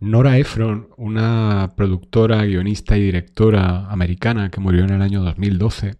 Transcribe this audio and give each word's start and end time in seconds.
Nora 0.00 0.38
Ephron, 0.38 0.90
una 0.96 1.72
productora, 1.76 2.44
guionista 2.44 2.96
y 2.96 3.02
directora 3.02 3.90
americana 3.90 4.48
que 4.48 4.60
murió 4.60 4.84
en 4.84 4.90
el 4.90 5.02
año 5.02 5.22
2012, 5.22 5.96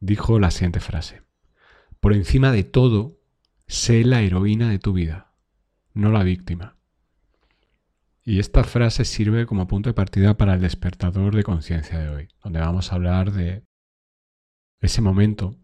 dijo 0.00 0.38
la 0.38 0.50
siguiente 0.50 0.80
frase. 0.80 1.20
Por 2.00 2.14
encima 2.14 2.52
de 2.52 2.64
todo, 2.64 3.18
sé 3.66 4.02
la 4.04 4.22
heroína 4.22 4.70
de 4.70 4.78
tu 4.78 4.94
vida, 4.94 5.34
no 5.92 6.10
la 6.10 6.22
víctima. 6.22 6.78
Y 8.24 8.38
esta 8.38 8.64
frase 8.64 9.04
sirve 9.04 9.44
como 9.44 9.66
punto 9.66 9.90
de 9.90 9.94
partida 9.94 10.38
para 10.38 10.54
el 10.54 10.62
despertador 10.62 11.36
de 11.36 11.42
conciencia 11.42 11.98
de 11.98 12.08
hoy, 12.08 12.28
donde 12.42 12.60
vamos 12.60 12.92
a 12.92 12.94
hablar 12.94 13.32
de 13.32 13.62
ese 14.80 15.02
momento 15.02 15.58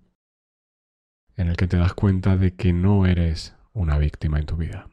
en 1.35 1.49
el 1.49 1.57
que 1.57 1.67
te 1.67 1.79
das 1.79 1.95
cuenta 1.95 2.37
de 2.37 2.55
que 2.57 2.75
no 2.75 3.07
eres 3.07 3.57
una 3.73 3.97
víctima 3.97 4.39
en 4.39 4.45
tu 4.45 4.57
vida. 4.57 4.91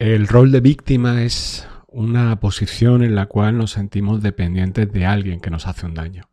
El 0.00 0.28
rol 0.28 0.52
de 0.52 0.60
víctima 0.60 1.24
es 1.24 1.66
una 1.88 2.38
posición 2.38 3.02
en 3.02 3.16
la 3.16 3.26
cual 3.26 3.58
nos 3.58 3.72
sentimos 3.72 4.22
dependientes 4.22 4.92
de 4.92 5.04
alguien 5.04 5.40
que 5.40 5.50
nos 5.50 5.66
hace 5.66 5.86
un 5.86 5.94
daño. 5.94 6.28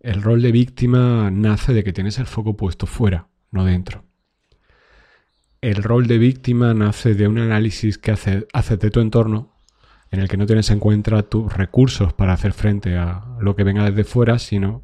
El 0.00 0.22
rol 0.22 0.40
de 0.40 0.50
víctima 0.50 1.30
nace 1.30 1.74
de 1.74 1.84
que 1.84 1.92
tienes 1.92 2.18
el 2.18 2.24
foco 2.24 2.56
puesto 2.56 2.86
fuera, 2.86 3.28
no 3.50 3.66
dentro. 3.66 4.06
El 5.60 5.82
rol 5.82 6.06
de 6.06 6.16
víctima 6.16 6.72
nace 6.72 7.12
de 7.12 7.28
un 7.28 7.36
análisis 7.36 7.98
que 7.98 8.12
haces 8.12 8.78
de 8.78 8.90
tu 8.90 9.00
entorno 9.00 9.52
en 10.10 10.20
el 10.20 10.28
que 10.30 10.38
no 10.38 10.46
tienes 10.46 10.70
en 10.70 10.78
cuenta 10.78 11.24
tus 11.24 11.52
recursos 11.52 12.14
para 12.14 12.32
hacer 12.32 12.54
frente 12.54 12.96
a 12.96 13.26
lo 13.42 13.56
que 13.56 13.64
venga 13.64 13.84
desde 13.84 14.04
fuera, 14.04 14.38
sino 14.38 14.82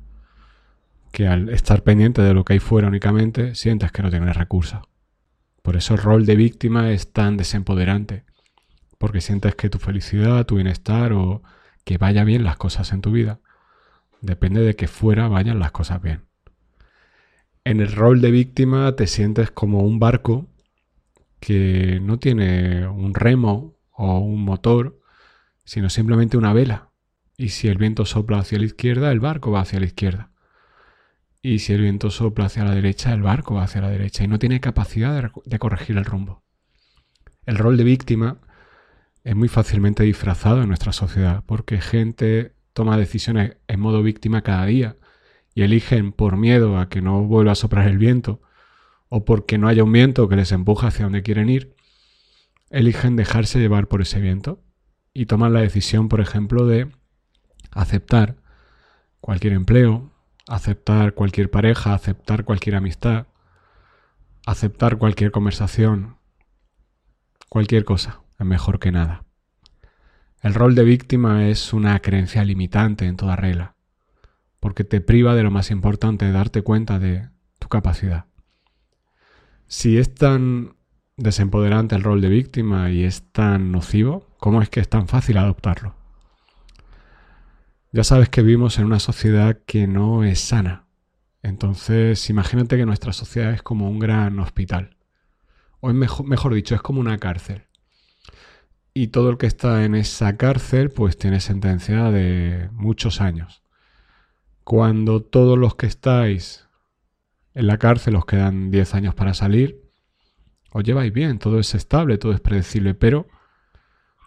que 1.13 1.29
al 1.29 1.49
estar 1.49 1.83
pendiente 1.83 2.21
de 2.21 2.35
lo 2.35 2.45
que 2.45 2.53
hay 2.53 2.59
fuera 2.59 2.89
únicamente, 2.89 3.55
sientes 3.55 3.91
que 3.91 4.03
no 4.03 4.11
tienes 4.11 4.37
recursos. 4.37 4.83
Por 5.65 5.77
eso 5.77 5.95
el 5.95 6.01
rol 6.01 6.27
de 6.27 6.37
víctima 6.37 6.93
es 6.93 7.13
tan 7.13 7.39
desempoderante, 7.39 8.25
porque 8.99 9.21
sientes 9.21 9.55
que 9.55 9.71
tu 9.71 9.79
felicidad, 9.79 10.45
tu 10.45 10.57
bienestar 10.57 11.15
o 11.15 11.43
que 11.85 11.97
vaya 11.99 12.23
bien 12.23 12.45
las 12.45 12.59
cosas 12.59 12.93
en 12.93 13.01
tu 13.01 13.11
vida 13.11 13.41
depende 14.21 14.61
de 14.61 14.77
que 14.77 14.89
fuera 14.89 15.27
vayan 15.27 15.59
las 15.59 15.73
cosas 15.73 16.03
bien. 16.03 16.25
En 17.65 17.81
el 17.81 17.93
rol 17.93 18.21
de 18.21 18.31
víctima 18.31 18.95
te 18.95 19.07
sientes 19.07 19.51
como 19.51 19.81
un 19.81 19.99
barco 19.99 20.47
que 21.41 21.99
no 22.03 22.19
tiene 22.19 22.87
un 22.87 23.15
remo 23.15 23.79
o 23.91 24.19
un 24.19 24.45
motor, 24.45 25.01
sino 25.65 25.89
simplemente 25.89 26.37
una 26.37 26.53
vela. 26.53 26.91
Y 27.39 27.51
si 27.51 27.69
el 27.69 27.79
viento 27.79 28.05
sopla 28.05 28.39
hacia 28.39 28.59
la 28.59 28.67
izquierda, 28.67 29.11
el 29.11 29.21
barco 29.21 29.51
va 29.51 29.61
hacia 29.61 29.81
la 29.81 29.87
izquierda. 29.87 30.31
Y 31.47 31.59
si 31.59 31.75
el 31.75 31.83
viento 31.83 32.09
sopla 32.09 32.47
hacia 32.47 32.65
la 32.65 32.75
derecha, 32.75 33.13
el 33.13 33.21
barco 33.21 33.57
va 33.57 33.65
hacia 33.65 33.83
la 33.83 33.91
derecha 33.91 34.25
y 34.25 34.29
no 34.29 34.39
tiene 34.39 34.61
capacidad 34.61 35.31
de, 35.45 35.59
corregir 35.59 35.99
el 35.99 36.07
rumbo. 36.07 36.43
El 37.45 37.59
rol 37.59 37.77
de 37.77 37.85
víctima 37.85 38.39
es 39.25 39.37
muy 39.37 39.49
fácilmente 39.49 40.05
disfrazado 40.05 40.63
en 40.63 40.69
nuestra 40.69 40.93
sociedad 40.93 41.45
porque 41.45 41.83
gente 41.83 42.55
toma 42.73 42.97
decisiones 42.97 43.59
en 43.69 43.79
modo 43.79 44.03
víctima 44.03 44.41
cada 44.41 44.65
día 44.65 44.97
y 45.55 45.65
eligen 45.65 46.13
por 46.13 46.39
miedo 46.39 46.79
a 46.79 46.89
que 46.89 47.03
no 47.03 47.25
vuelva 47.25 47.53
a 47.53 47.57
soplar 47.57 47.89
el 47.89 47.99
viento 47.99 48.41
o 49.11 49.27
porque 49.27 49.59
no 49.59 49.69
haya 49.69 49.85
un 49.85 49.93
viento 49.93 50.31
que 50.31 50.37
les 50.37 50.51
empuja 50.51 50.87
hacia 50.87 51.05
donde 51.05 51.23
quieren 51.23 51.51
ir, 51.51 51.77
eligen 52.71 53.17
dejarse 53.17 53.59
llevar 53.59 53.87
por 53.87 54.01
ese 54.01 54.19
viento 54.19 54.65
y 55.13 55.27
toman 55.27 55.53
la 55.53 55.61
decisión, 55.61 56.09
por 56.09 56.23
ejemplo, 56.23 56.65
de 56.65 56.91
aceptar 57.71 58.37
cualquier 59.21 59.53
empleo, 59.53 60.14
aceptar 60.49 61.15
cualquier 61.15 61.51
pareja, 61.51 61.95
aceptar 61.95 62.45
cualquier 62.45 62.77
amistad, 62.77 63.27
aceptar 64.47 64.99
cualquier 64.99 65.31
conversación, 65.31 66.17
cualquier 67.49 67.85
cosa, 67.85 68.21
es 68.39 68.47
mejor 68.47 68.79
que 68.79 68.93
nada. 68.93 69.25
El 70.43 70.55
rol 70.55 70.75
de 70.75 70.85
víctima 70.85 71.49
es 71.49 71.73
una 71.73 71.99
creencia 72.01 72.45
limitante 72.45 73.07
en 73.07 73.17
toda 73.17 73.37
regla, 73.37 73.77
porque 74.61 74.85
te 74.85 75.01
priva 75.01 75.35
de 75.35 75.43
lo 75.43 75.51
más 75.51 75.71
importante, 75.71 76.31
darte 76.31 76.63
cuenta 76.63 76.99
de 76.99 77.31
tu 77.59 77.69
capacidad. 77.69 78.27
Si 79.67 79.97
es 79.97 80.15
tan 80.15 80.77
desempoderante 81.17 81.95
el 81.95 82.03
rol 82.03 82.21
de 82.21 82.29
víctima 82.29 82.91
y 82.91 83.05
es 83.05 83.33
tan 83.33 83.73
nocivo, 83.73 84.37
¿cómo 84.39 84.61
es 84.61 84.69
que 84.69 84.81
es 84.81 84.89
tan 84.89 85.09
fácil 85.09 85.39
adoptarlo? 85.39 86.04
Ya 87.95 88.03
sabes 88.03 88.29
que 88.29 88.43
vivimos 88.43 88.77
en 88.81 88.87
una 88.87 88.99
sociedad 88.99 89.57
que 89.67 89.87
no 89.87 90.25
es 90.25 90.41
sana. 90.41 90.85
Entonces, 91.45 92.29
imagínate 92.29 92.77
que 92.77 92.87
nuestra 92.87 93.13
sociedad 93.13 93.53
es 93.53 93.63
como 93.63 93.89
un 93.89 94.01
gran 94.01 94.41
hospital. 94.41 94.97
O 95.79 95.91
es 95.91 95.95
mejor, 95.95 96.27
mejor 96.27 96.55
dicho, 96.55 96.75
es 96.75 96.83
como 96.83 96.99
una 96.99 97.19
cárcel. 97.19 97.67
Y 98.95 99.09
todo 99.09 99.31
el 99.31 99.39
que 99.39 99.47
está 99.47 99.85
en 99.85 99.95
esa 99.95 100.37
cárcel, 100.37 100.91
pues 100.91 101.17
tiene 101.17 101.39
sentencia 101.39 102.11
de 102.11 102.69
muchos 102.73 103.21
años. 103.21 103.63
Cuando 104.65 105.23
todos 105.23 105.57
los 105.57 105.77
que 105.77 105.87
estáis 105.87 106.67
en 107.55 107.69
la 107.69 107.79
cárcel 107.79 108.17
os 108.17 108.27
quedan 108.27 108.73
10 108.73 108.93
años 108.97 109.15
para 109.15 109.35
salir, 109.35 109.85
os 110.73 110.83
lleváis 110.83 111.13
bien, 111.13 111.39
todo 111.39 111.61
es 111.61 111.73
estable, 111.77 112.19
todo 112.19 112.33
es 112.33 112.41
predecible, 112.41 112.95
pero 112.95 113.29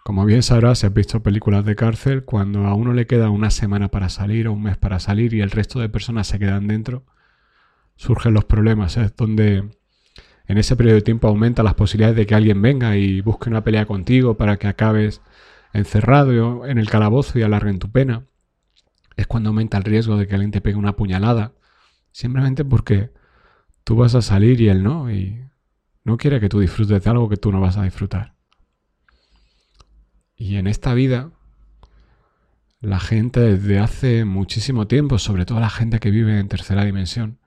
como 0.08 0.24
bien 0.24 0.42
sabrás, 0.42 0.78
si 0.78 0.86
has 0.86 0.94
visto 0.94 1.22
películas 1.22 1.66
de 1.66 1.76
cárcel, 1.76 2.24
cuando 2.24 2.64
a 2.64 2.72
uno 2.72 2.94
le 2.94 3.06
queda 3.06 3.28
una 3.28 3.50
semana 3.50 3.88
para 3.88 4.08
salir 4.08 4.48
o 4.48 4.54
un 4.54 4.62
mes 4.62 4.78
para 4.78 5.00
salir 5.00 5.34
y 5.34 5.42
el 5.42 5.50
resto 5.50 5.80
de 5.80 5.90
personas 5.90 6.26
se 6.28 6.38
quedan 6.38 6.66
dentro, 6.66 7.04
surgen 7.94 8.32
los 8.32 8.46
problemas. 8.46 8.96
Es 8.96 9.14
donde 9.14 9.68
en 10.46 10.56
ese 10.56 10.76
periodo 10.76 10.94
de 10.94 11.02
tiempo 11.02 11.28
aumenta 11.28 11.62
las 11.62 11.74
posibilidades 11.74 12.16
de 12.16 12.24
que 12.24 12.34
alguien 12.34 12.62
venga 12.62 12.96
y 12.96 13.20
busque 13.20 13.50
una 13.50 13.62
pelea 13.62 13.84
contigo 13.84 14.38
para 14.38 14.56
que 14.56 14.66
acabes 14.66 15.20
encerrado 15.74 16.64
en 16.64 16.78
el 16.78 16.88
calabozo 16.88 17.38
y 17.38 17.42
alarguen 17.42 17.78
tu 17.78 17.90
pena. 17.90 18.24
Es 19.14 19.26
cuando 19.26 19.50
aumenta 19.50 19.76
el 19.76 19.84
riesgo 19.84 20.16
de 20.16 20.26
que 20.26 20.36
alguien 20.36 20.52
te 20.52 20.62
pegue 20.62 20.78
una 20.78 20.96
puñalada, 20.96 21.52
simplemente 22.12 22.64
porque 22.64 23.10
tú 23.84 23.96
vas 23.96 24.14
a 24.14 24.22
salir 24.22 24.58
y 24.62 24.70
él 24.70 24.82
no, 24.82 25.12
y 25.12 25.44
no 26.02 26.16
quiere 26.16 26.40
que 26.40 26.48
tú 26.48 26.60
disfrutes 26.60 27.04
de 27.04 27.10
algo 27.10 27.28
que 27.28 27.36
tú 27.36 27.52
no 27.52 27.60
vas 27.60 27.76
a 27.76 27.82
disfrutar. 27.82 28.37
Y 30.38 30.56
en 30.56 30.68
esta 30.68 30.94
vida, 30.94 31.30
la 32.80 33.00
gente 33.00 33.40
desde 33.40 33.80
hace 33.80 34.24
muchísimo 34.24 34.86
tiempo, 34.86 35.18
sobre 35.18 35.44
todo 35.44 35.58
la 35.58 35.68
gente 35.68 35.98
que 35.98 36.12
vive 36.12 36.38
en 36.38 36.46
tercera 36.46 36.84
dimensión, 36.84 37.38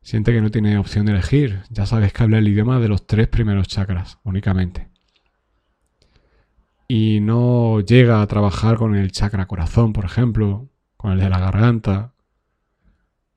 siente 0.00 0.32
que 0.32 0.40
no 0.40 0.50
tiene 0.50 0.78
opción 0.78 1.04
de 1.04 1.12
elegir. 1.12 1.60
Ya 1.68 1.84
sabes 1.84 2.14
que 2.14 2.22
habla 2.22 2.38
el 2.38 2.48
idioma 2.48 2.80
de 2.80 2.88
los 2.88 3.06
tres 3.06 3.28
primeros 3.28 3.68
chakras 3.68 4.18
únicamente. 4.24 4.88
Y 6.88 7.20
no 7.20 7.80
llega 7.80 8.22
a 8.22 8.26
trabajar 8.26 8.78
con 8.78 8.94
el 8.94 9.12
chakra 9.12 9.46
corazón, 9.46 9.92
por 9.92 10.06
ejemplo, 10.06 10.70
con 10.96 11.12
el 11.12 11.18
de 11.18 11.28
la 11.28 11.38
garganta, 11.38 12.14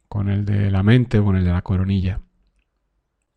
con 0.08 0.30
el 0.30 0.46
de 0.46 0.72
la 0.72 0.84
mente 0.84 1.20
o 1.20 1.26
con 1.26 1.36
el 1.36 1.44
de 1.44 1.52
la 1.52 1.64
coronilla. 1.64 2.22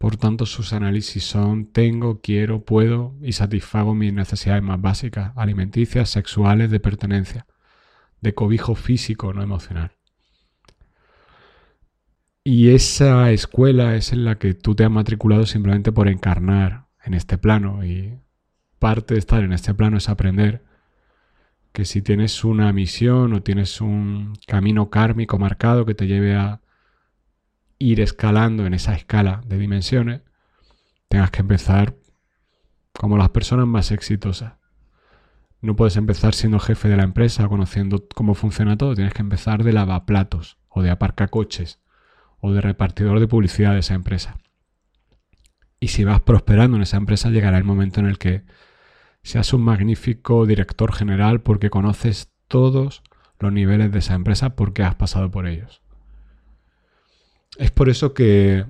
Por 0.01 0.17
tanto, 0.17 0.47
sus 0.47 0.73
análisis 0.73 1.25
son 1.25 1.67
tengo, 1.67 2.23
quiero, 2.23 2.65
puedo 2.65 3.19
y 3.21 3.33
satisfago 3.33 3.95
mis 3.95 4.15
necesidades 4.15 4.63
más 4.63 4.81
básicas, 4.81 5.35
alimenticias, 5.37 6.09
sexuales, 6.09 6.71
de 6.71 6.81
pertenencia, 6.81 7.47
de 8.23 8.33
cobijo 8.35 8.75
físico, 8.75 9.35
no 9.35 9.43
emocional. 9.43 9.93
Y 12.43 12.71
esa 12.71 13.31
escuela 13.31 13.95
es 13.95 14.15
en 14.15 14.25
la 14.25 14.39
que 14.39 14.55
tú 14.55 14.75
te 14.75 14.85
has 14.85 14.91
matriculado 14.91 15.45
simplemente 15.45 15.93
por 15.93 16.09
encarnar 16.09 16.87
en 17.05 17.13
este 17.13 17.37
plano 17.37 17.85
y 17.85 18.19
parte 18.79 19.13
de 19.13 19.21
estar 19.21 19.45
en 19.45 19.53
este 19.53 19.75
plano 19.75 19.99
es 19.99 20.09
aprender 20.09 20.65
que 21.73 21.85
si 21.85 22.01
tienes 22.01 22.43
una 22.43 22.73
misión 22.73 23.35
o 23.35 23.43
tienes 23.43 23.83
un 23.83 24.33
camino 24.47 24.89
kármico 24.89 25.39
marcado 25.39 25.85
que 25.85 25.95
te 25.95 26.07
lleve 26.07 26.37
a 26.37 26.63
ir 27.81 28.01
escalando 28.01 28.67
en 28.67 28.75
esa 28.75 28.95
escala 28.95 29.41
de 29.47 29.59
dimensiones, 29.59 30.21
tengas 31.09 31.33
que 31.33 31.41
empezar 31.41 31.97
como 32.93 33.17
las 33.17 33.31
personas 33.31 33.67
más 33.67 33.91
exitosas. 33.91 34.53
No 35.63 35.75
puedes 35.75 35.97
empezar 35.97 36.35
siendo 36.35 36.61
jefe 36.61 36.89
de 36.89 36.97
la 36.97 37.03
empresa, 37.03 37.49
conociendo 37.49 38.07
cómo 38.15 38.35
funciona 38.35 38.77
todo. 38.77 38.95
Tienes 38.95 39.15
que 39.15 39.23
empezar 39.23 39.65
de 39.65 39.73
lavaplatos, 39.73 40.59
o 40.69 40.83
de 40.83 40.91
aparcacoches, 40.91 41.81
o 42.39 42.53
de 42.53 42.61
repartidor 42.61 43.19
de 43.19 43.29
publicidad 43.29 43.73
de 43.73 43.81
esa 43.81 43.95
empresa. 43.95 44.39
Y 45.81 45.89
si 45.89 46.05
vas 46.05 46.21
prosperando 46.21 46.77
en 46.77 46.83
esa 46.83 46.99
empresa, 46.99 47.31
llegará 47.31 47.59
el 47.59 47.65
momento 47.65 48.01
en 48.01 48.07
el 48.07 48.19
que 48.19 48.45
seas 49.23 49.53
un 49.53 49.63
magnífico 49.63 50.47
director 50.47 50.93
general 50.93 51.41
porque 51.41 51.71
conoces 51.71 52.31
todos 52.47 53.03
los 53.39 53.53
niveles 53.53 53.91
de 53.91 54.01
esa 54.01 54.15
empresa 54.15 54.51
porque 54.51 54.83
has 54.83 54.95
pasado 54.97 55.31
por 55.31 55.47
ellos. 55.47 55.83
Es 57.61 57.71
por 57.71 57.91
eso 57.91 58.15
que 58.15 58.65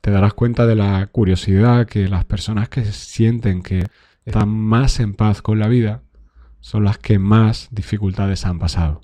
te 0.00 0.10
darás 0.10 0.34
cuenta 0.34 0.66
de 0.66 0.74
la 0.74 1.06
curiosidad 1.06 1.86
que 1.86 2.08
las 2.08 2.24
personas 2.24 2.68
que 2.68 2.84
sienten 2.86 3.62
que 3.62 3.86
están 4.24 4.48
más 4.48 4.98
en 4.98 5.14
paz 5.14 5.42
con 5.42 5.60
la 5.60 5.68
vida 5.68 6.02
son 6.58 6.82
las 6.82 6.98
que 6.98 7.20
más 7.20 7.68
dificultades 7.70 8.46
han 8.46 8.58
pasado. 8.58 9.00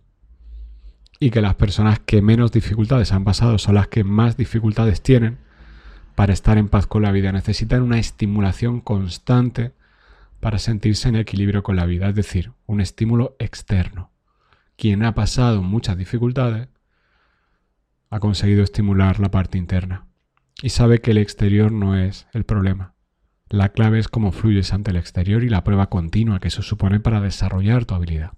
Y 1.20 1.30
que 1.30 1.40
las 1.40 1.54
personas 1.54 2.00
que 2.00 2.20
menos 2.20 2.50
dificultades 2.50 3.12
han 3.12 3.22
pasado 3.22 3.58
son 3.58 3.76
las 3.76 3.86
que 3.86 4.02
más 4.02 4.36
dificultades 4.36 5.00
tienen 5.02 5.38
para 6.16 6.32
estar 6.32 6.58
en 6.58 6.68
paz 6.68 6.88
con 6.88 7.02
la 7.02 7.12
vida. 7.12 7.30
Necesitan 7.30 7.82
una 7.82 8.00
estimulación 8.00 8.80
constante 8.80 9.72
para 10.40 10.58
sentirse 10.58 11.08
en 11.08 11.14
equilibrio 11.14 11.62
con 11.62 11.76
la 11.76 11.86
vida, 11.86 12.08
es 12.08 12.16
decir, 12.16 12.54
un 12.66 12.80
estímulo 12.80 13.36
externo. 13.38 14.10
Quien 14.76 15.04
ha 15.04 15.14
pasado 15.14 15.62
muchas 15.62 15.96
dificultades 15.96 16.66
ha 18.10 18.18
conseguido 18.18 18.62
estimular 18.64 19.20
la 19.20 19.30
parte 19.30 19.56
interna 19.56 20.06
y 20.62 20.70
sabe 20.70 21.00
que 21.00 21.12
el 21.12 21.18
exterior 21.18 21.72
no 21.72 21.96
es 21.96 22.26
el 22.32 22.44
problema. 22.44 22.94
La 23.48 23.70
clave 23.70 23.98
es 23.98 24.08
cómo 24.08 24.32
fluyes 24.32 24.72
ante 24.72 24.90
el 24.90 24.96
exterior 24.96 25.42
y 25.42 25.48
la 25.48 25.64
prueba 25.64 25.88
continua 25.88 26.40
que 26.40 26.48
eso 26.48 26.62
supone 26.62 27.00
para 27.00 27.20
desarrollar 27.20 27.84
tu 27.84 27.94
habilidad. 27.94 28.32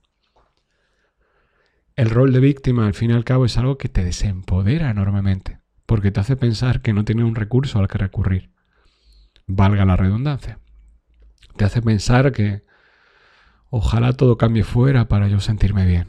El 1.97 2.11
rol 2.11 2.33
de 2.33 2.41
víctima, 2.41 2.87
al 2.87 2.95
fin 2.95 3.11
y 3.11 3.15
al 3.15 3.25
cabo, 3.25 3.45
es 3.45 3.59
algo 3.59 3.77
que 3.77 3.89
te 3.91 4.05
desempodera 4.05 4.91
enormemente, 4.91 5.59
porque 5.85 6.11
te 6.11 6.21
hace 6.21 6.37
pensar 6.37 6.81
que 6.81 6.95
no 6.95 7.05
tienes 7.05 7.27
un 7.27 7.35
recurso 7.35 7.79
al 7.79 7.89
que 7.89 7.99
recurrir. 7.99 8.51
Valga 9.47 9.85
la 9.85 9.97
redundancia. 9.97 10.59
Te 11.57 11.67
hace 11.67 11.83
pensar 11.83 12.33
que 12.33 12.63
ojalá 13.69 14.15
todo 14.15 14.39
cambie 14.39 14.65
fuera 14.65 15.09
para 15.09 15.29
yo 15.29 15.41
sentirme 15.41 15.85
bien. 15.85 16.09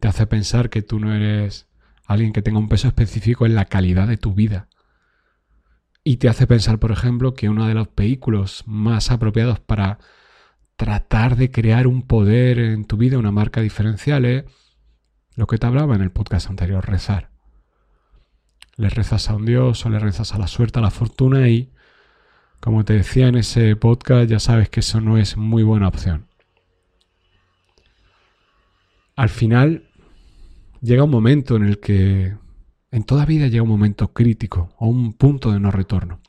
Te 0.00 0.08
hace 0.08 0.26
pensar 0.26 0.70
que 0.70 0.82
tú 0.82 0.98
no 0.98 1.14
eres 1.14 1.68
alguien 2.06 2.32
que 2.32 2.42
tenga 2.42 2.58
un 2.58 2.68
peso 2.68 2.88
específico 2.88 3.46
en 3.46 3.54
la 3.54 3.66
calidad 3.66 4.08
de 4.08 4.16
tu 4.16 4.34
vida. 4.34 4.68
Y 6.02 6.18
te 6.18 6.28
hace 6.28 6.46
pensar, 6.46 6.78
por 6.78 6.92
ejemplo, 6.92 7.34
que 7.34 7.48
uno 7.48 7.66
de 7.66 7.74
los 7.74 7.88
vehículos 7.96 8.64
más 8.66 9.10
apropiados 9.10 9.58
para 9.58 9.98
tratar 10.76 11.36
de 11.36 11.50
crear 11.50 11.86
un 11.86 12.02
poder 12.02 12.58
en 12.58 12.84
tu 12.84 12.96
vida, 12.96 13.18
una 13.18 13.30
marca 13.30 13.60
diferencial, 13.60 14.24
es 14.24 14.44
lo 15.34 15.46
que 15.46 15.58
te 15.58 15.66
hablaba 15.66 15.94
en 15.94 16.02
el 16.02 16.10
podcast 16.10 16.50
anterior, 16.50 16.86
rezar. 16.86 17.30
Le 18.76 18.90
rezas 18.90 19.30
a 19.30 19.34
un 19.34 19.46
Dios 19.46 19.86
o 19.86 19.88
le 19.88 19.98
rezas 19.98 20.34
a 20.34 20.38
la 20.38 20.46
suerte, 20.46 20.78
a 20.78 20.82
la 20.82 20.90
fortuna 20.90 21.48
y, 21.48 21.72
como 22.60 22.84
te 22.84 22.94
decía 22.94 23.28
en 23.28 23.36
ese 23.36 23.74
podcast, 23.76 24.28
ya 24.28 24.40
sabes 24.40 24.68
que 24.68 24.80
eso 24.80 25.00
no 25.00 25.16
es 25.16 25.36
muy 25.36 25.62
buena 25.62 25.88
opción. 25.88 26.26
Al 29.16 29.28
final, 29.28 29.88
llega 30.84 31.02
un 31.02 31.10
momento 31.10 31.56
en 31.56 31.64
el 31.64 31.80
que 31.80 32.36
en 32.90 33.04
toda 33.04 33.24
vida 33.24 33.48
llega 33.48 33.62
un 33.62 33.68
momento 33.68 34.12
crítico 34.12 34.74
o 34.78 34.86
un 34.86 35.14
punto 35.14 35.50
de 35.50 35.58
no 35.58 35.70
retorno. 35.70 36.20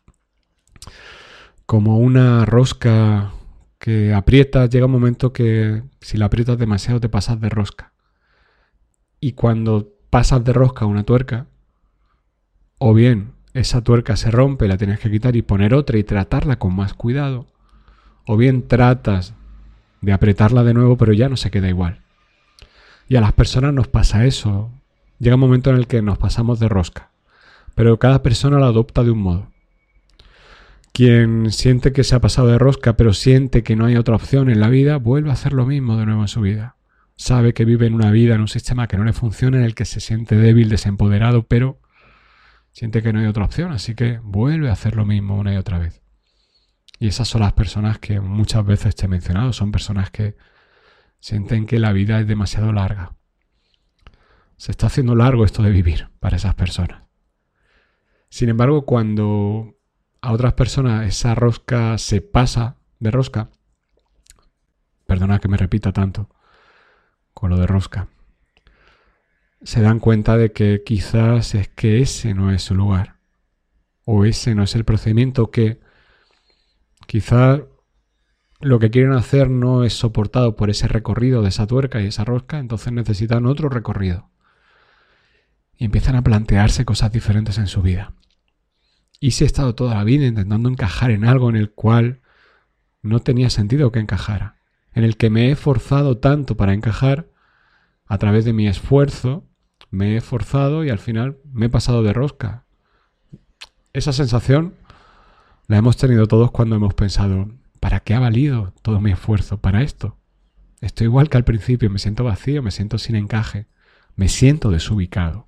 Como 1.65 1.99
una 1.99 2.45
rosca 2.45 3.33
que 3.77 4.13
aprietas, 4.13 4.69
llega 4.69 4.85
un 4.85 4.93
momento 4.93 5.33
que 5.33 5.83
si 5.99 6.17
la 6.17 6.27
aprietas 6.27 6.57
demasiado 6.57 6.99
te 6.99 7.09
pasas 7.09 7.39
de 7.41 7.49
rosca. 7.49 7.91
Y 9.19 9.33
cuando 9.33 9.93
pasas 10.09 10.43
de 10.43 10.53
rosca 10.53 10.85
una 10.85 11.03
tuerca, 11.03 11.47
o 12.79 12.93
bien 12.93 13.33
esa 13.53 13.83
tuerca 13.83 14.15
se 14.15 14.31
rompe, 14.31 14.67
la 14.67 14.77
tienes 14.77 14.99
que 14.99 15.11
quitar 15.11 15.35
y 15.35 15.41
poner 15.41 15.73
otra 15.73 15.97
y 15.97 16.03
tratarla 16.03 16.57
con 16.59 16.75
más 16.75 16.93
cuidado, 16.93 17.47
o 18.25 18.37
bien 18.37 18.67
tratas 18.67 19.33
de 20.01 20.13
apretarla 20.13 20.63
de 20.63 20.73
nuevo 20.73 20.97
pero 20.97 21.13
ya 21.13 21.29
no 21.29 21.35
se 21.35 21.51
queda 21.51 21.67
igual. 21.67 22.04
Y 23.07 23.15
a 23.15 23.21
las 23.21 23.33
personas 23.33 23.73
nos 23.73 23.87
pasa 23.87 24.25
eso. 24.25 24.71
Llega 25.19 25.35
un 25.35 25.41
momento 25.41 25.69
en 25.69 25.77
el 25.77 25.87
que 25.87 26.01
nos 26.01 26.17
pasamos 26.17 26.59
de 26.59 26.69
rosca. 26.69 27.11
Pero 27.75 27.99
cada 27.99 28.23
persona 28.23 28.57
lo 28.57 28.65
adopta 28.65 29.03
de 29.03 29.11
un 29.11 29.19
modo. 29.19 29.51
Quien 30.91 31.51
siente 31.51 31.91
que 31.91 32.03
se 32.05 32.15
ha 32.15 32.21
pasado 32.21 32.47
de 32.47 32.57
rosca, 32.57 32.95
pero 32.95 33.13
siente 33.13 33.63
que 33.63 33.75
no 33.75 33.85
hay 33.85 33.97
otra 33.97 34.15
opción 34.15 34.49
en 34.49 34.61
la 34.61 34.69
vida, 34.69 34.97
vuelve 34.97 35.29
a 35.29 35.33
hacer 35.33 35.51
lo 35.51 35.65
mismo 35.65 35.97
de 35.97 36.05
nuevo 36.05 36.21
en 36.21 36.27
su 36.29 36.41
vida. 36.41 36.77
Sabe 37.17 37.53
que 37.53 37.65
vive 37.65 37.85
en 37.85 37.93
una 37.93 38.11
vida, 38.11 38.35
en 38.35 38.41
un 38.41 38.47
sistema 38.47 38.87
que 38.87 38.97
no 38.97 39.03
le 39.03 39.13
funciona, 39.13 39.57
en 39.57 39.63
el 39.63 39.75
que 39.75 39.85
se 39.85 39.99
siente 39.99 40.35
débil, 40.35 40.69
desempoderado, 40.69 41.43
pero 41.43 41.79
siente 42.71 43.01
que 43.01 43.11
no 43.11 43.19
hay 43.19 43.25
otra 43.25 43.45
opción, 43.45 43.71
así 43.71 43.93
que 43.93 44.19
vuelve 44.23 44.69
a 44.69 44.73
hacer 44.73 44.95
lo 44.95 45.05
mismo 45.05 45.37
una 45.37 45.53
y 45.53 45.57
otra 45.57 45.79
vez. 45.79 46.01
Y 46.99 47.07
esas 47.07 47.27
son 47.27 47.41
las 47.41 47.53
personas 47.53 47.99
que 47.99 48.21
muchas 48.21 48.65
veces 48.65 48.95
te 48.95 49.05
he 49.05 49.09
mencionado, 49.09 49.51
son 49.53 49.71
personas 49.71 50.11
que 50.11 50.35
sienten 51.19 51.65
que 51.65 51.79
la 51.79 51.93
vida 51.93 52.19
es 52.19 52.27
demasiado 52.27 52.71
larga. 52.71 53.15
Se 54.57 54.71
está 54.71 54.87
haciendo 54.87 55.15
largo 55.15 55.45
esto 55.45 55.63
de 55.63 55.71
vivir 55.71 56.09
para 56.19 56.37
esas 56.37 56.55
personas. 56.55 57.03
Sin 58.29 58.49
embargo, 58.49 58.85
cuando 58.85 59.75
a 60.21 60.31
otras 60.31 60.53
personas 60.53 61.07
esa 61.07 61.35
rosca 61.35 61.97
se 61.97 62.21
pasa 62.21 62.77
de 62.99 63.11
rosca, 63.11 63.49
perdona 65.05 65.39
que 65.39 65.47
me 65.47 65.57
repita 65.57 65.91
tanto 65.91 66.29
con 67.33 67.49
lo 67.49 67.57
de 67.57 67.67
rosca, 67.67 68.07
se 69.61 69.81
dan 69.81 69.99
cuenta 69.99 70.37
de 70.37 70.51
que 70.51 70.83
quizás 70.85 71.55
es 71.55 71.67
que 71.69 72.01
ese 72.01 72.33
no 72.33 72.51
es 72.51 72.63
su 72.63 72.75
lugar, 72.75 73.17
o 74.05 74.25
ese 74.25 74.55
no 74.55 74.63
es 74.63 74.75
el 74.75 74.85
procedimiento 74.85 75.51
que 75.51 75.79
quizás 77.07 77.61
lo 78.61 78.79
que 78.79 78.89
quieren 78.89 79.13
hacer 79.13 79.49
no 79.49 79.83
es 79.83 79.93
soportado 79.93 80.55
por 80.55 80.69
ese 80.69 80.87
recorrido 80.87 81.41
de 81.41 81.49
esa 81.49 81.67
tuerca 81.67 82.01
y 82.01 82.07
esa 82.07 82.23
rosca, 82.23 82.59
entonces 82.59 82.93
necesitan 82.93 83.45
otro 83.45 83.69
recorrido. 83.69 84.29
Y 85.77 85.85
empiezan 85.85 86.15
a 86.15 86.23
plantearse 86.23 86.85
cosas 86.85 87.11
diferentes 87.11 87.57
en 87.57 87.67
su 87.67 87.81
vida. 87.81 88.13
Y 89.19 89.31
si 89.31 89.43
he 89.43 89.47
estado 89.47 89.75
toda 89.75 89.95
la 89.95 90.03
vida 90.03 90.25
intentando 90.25 90.69
encajar 90.69 91.11
en 91.11 91.25
algo 91.25 91.49
en 91.49 91.57
el 91.57 91.71
cual 91.71 92.21
no 93.01 93.19
tenía 93.19 93.49
sentido 93.49 93.91
que 93.91 93.99
encajara, 93.99 94.57
en 94.93 95.03
el 95.03 95.17
que 95.17 95.29
me 95.29 95.51
he 95.51 95.55
forzado 95.55 96.17
tanto 96.17 96.55
para 96.55 96.73
encajar, 96.73 97.29
a 98.05 98.17
través 98.17 98.45
de 98.45 98.53
mi 98.53 98.67
esfuerzo, 98.67 99.47
me 99.89 100.13
he 100.13 100.17
esforzado 100.17 100.83
y 100.83 100.89
al 100.89 100.99
final 100.99 101.37
me 101.51 101.65
he 101.65 101.69
pasado 101.69 102.03
de 102.03 102.13
rosca. 102.13 102.65
Esa 103.93 104.13
sensación 104.13 104.75
la 105.67 105.77
hemos 105.77 105.97
tenido 105.97 106.27
todos 106.27 106.51
cuando 106.51 106.75
hemos 106.75 106.93
pensado, 106.93 107.49
¿Para 107.85 107.99
qué 107.99 108.15
ha 108.15 108.19
valido 108.19 108.73
todo 108.81 108.99
mi 108.99 109.11
esfuerzo 109.11 109.61
para 109.61 109.83
esto? 109.83 110.17
Estoy 110.81 111.05
igual 111.05 111.29
que 111.29 111.37
al 111.37 111.43
principio, 111.43 111.87
me 111.91 111.99
siento 111.99 112.23
vacío, 112.23 112.63
me 112.63 112.71
siento 112.71 112.97
sin 112.97 113.15
encaje, 113.15 113.67
me 114.15 114.27
siento 114.27 114.71
desubicado. 114.71 115.47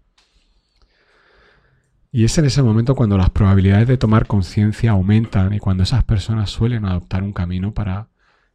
Y 2.12 2.26
es 2.26 2.38
en 2.38 2.46
ese 2.46 2.62
momento 2.62 2.94
cuando 2.94 3.18
las 3.18 3.32
probabilidades 3.32 3.88
de 3.88 3.98
tomar 3.98 4.28
conciencia 4.28 4.92
aumentan 4.92 5.52
y 5.52 5.58
cuando 5.58 5.82
esas 5.82 6.04
personas 6.04 6.52
suelen 6.52 6.86
adoptar 6.86 7.24
un 7.24 7.34
camino 7.34 7.74
para 7.74 8.10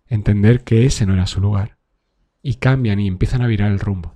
entender 0.07 0.63
que 0.63 0.87
ese 0.87 1.05
no 1.05 1.15
era 1.15 1.27
su 1.27 1.41
lugar. 1.41 1.77
Y 2.41 2.59
cambian 2.59 3.01
y 3.01 3.09
empiezan 3.09 3.43
a 3.43 3.49
virar 3.49 3.73
el 3.73 3.81
rumbo. 3.81 4.15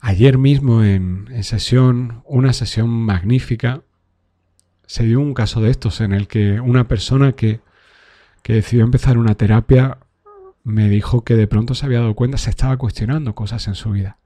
Ayer 0.00 0.38
mismo 0.38 0.82
en, 0.82 1.28
en 1.30 1.44
sesión, 1.44 2.22
una 2.24 2.54
sesión 2.54 2.88
magnífica, 2.88 3.82
se 4.90 5.04
dio 5.04 5.20
un 5.20 5.34
caso 5.34 5.60
de 5.60 5.70
estos 5.70 6.00
en 6.00 6.12
el 6.12 6.26
que 6.26 6.58
una 6.58 6.88
persona 6.88 7.34
que, 7.34 7.60
que 8.42 8.54
decidió 8.54 8.82
empezar 8.82 9.18
una 9.18 9.36
terapia 9.36 9.98
me 10.64 10.88
dijo 10.88 11.22
que 11.22 11.36
de 11.36 11.46
pronto 11.46 11.76
se 11.76 11.86
había 11.86 12.00
dado 12.00 12.16
cuenta, 12.16 12.38
se 12.38 12.50
estaba 12.50 12.76
cuestionando 12.76 13.36
cosas 13.36 13.68
en 13.68 13.76
su 13.76 13.92
vida. 13.92 14.18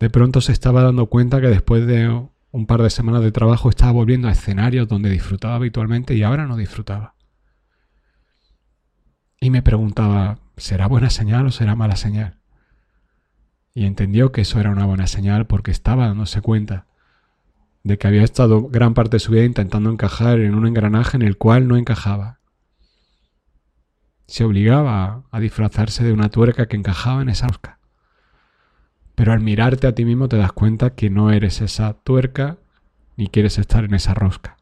De 0.00 0.10
pronto 0.10 0.40
se 0.40 0.50
estaba 0.50 0.82
dando 0.82 1.06
cuenta 1.06 1.40
que 1.40 1.46
después 1.46 1.86
de 1.86 2.08
un 2.50 2.66
par 2.66 2.82
de 2.82 2.90
semanas 2.90 3.22
de 3.22 3.30
trabajo 3.30 3.70
estaba 3.70 3.92
volviendo 3.92 4.26
a 4.26 4.32
escenarios 4.32 4.88
donde 4.88 5.10
disfrutaba 5.10 5.54
habitualmente 5.54 6.14
y 6.14 6.24
ahora 6.24 6.48
no 6.48 6.56
disfrutaba. 6.56 7.14
Y 9.38 9.50
me 9.50 9.62
preguntaba, 9.62 10.40
¿será 10.56 10.88
buena 10.88 11.08
señal 11.08 11.46
o 11.46 11.52
será 11.52 11.76
mala 11.76 11.94
señal? 11.94 12.40
Y 13.74 13.86
entendió 13.86 14.32
que 14.32 14.40
eso 14.40 14.58
era 14.58 14.70
una 14.70 14.86
buena 14.86 15.06
señal 15.06 15.46
porque 15.46 15.70
estaba 15.70 16.08
dándose 16.08 16.40
cuenta 16.40 16.86
de 17.82 17.98
que 17.98 18.06
había 18.06 18.22
estado 18.22 18.68
gran 18.68 18.94
parte 18.94 19.16
de 19.16 19.20
su 19.20 19.32
vida 19.32 19.44
intentando 19.44 19.90
encajar 19.90 20.40
en 20.40 20.54
un 20.54 20.66
engranaje 20.66 21.16
en 21.16 21.22
el 21.22 21.36
cual 21.36 21.68
no 21.68 21.76
encajaba. 21.76 22.40
Se 24.26 24.44
obligaba 24.44 25.24
a 25.30 25.40
disfrazarse 25.40 26.04
de 26.04 26.12
una 26.12 26.30
tuerca 26.30 26.66
que 26.66 26.76
encajaba 26.76 27.22
en 27.22 27.28
esa 27.28 27.48
rosca. 27.48 27.78
Pero 29.14 29.32
al 29.32 29.40
mirarte 29.40 29.86
a 29.86 29.94
ti 29.94 30.04
mismo 30.04 30.28
te 30.28 30.36
das 30.36 30.52
cuenta 30.52 30.94
que 30.94 31.10
no 31.10 31.30
eres 31.30 31.60
esa 31.60 31.92
tuerca 31.92 32.58
ni 33.16 33.28
quieres 33.28 33.58
estar 33.58 33.84
en 33.84 33.94
esa 33.94 34.14
rosca. 34.14 34.56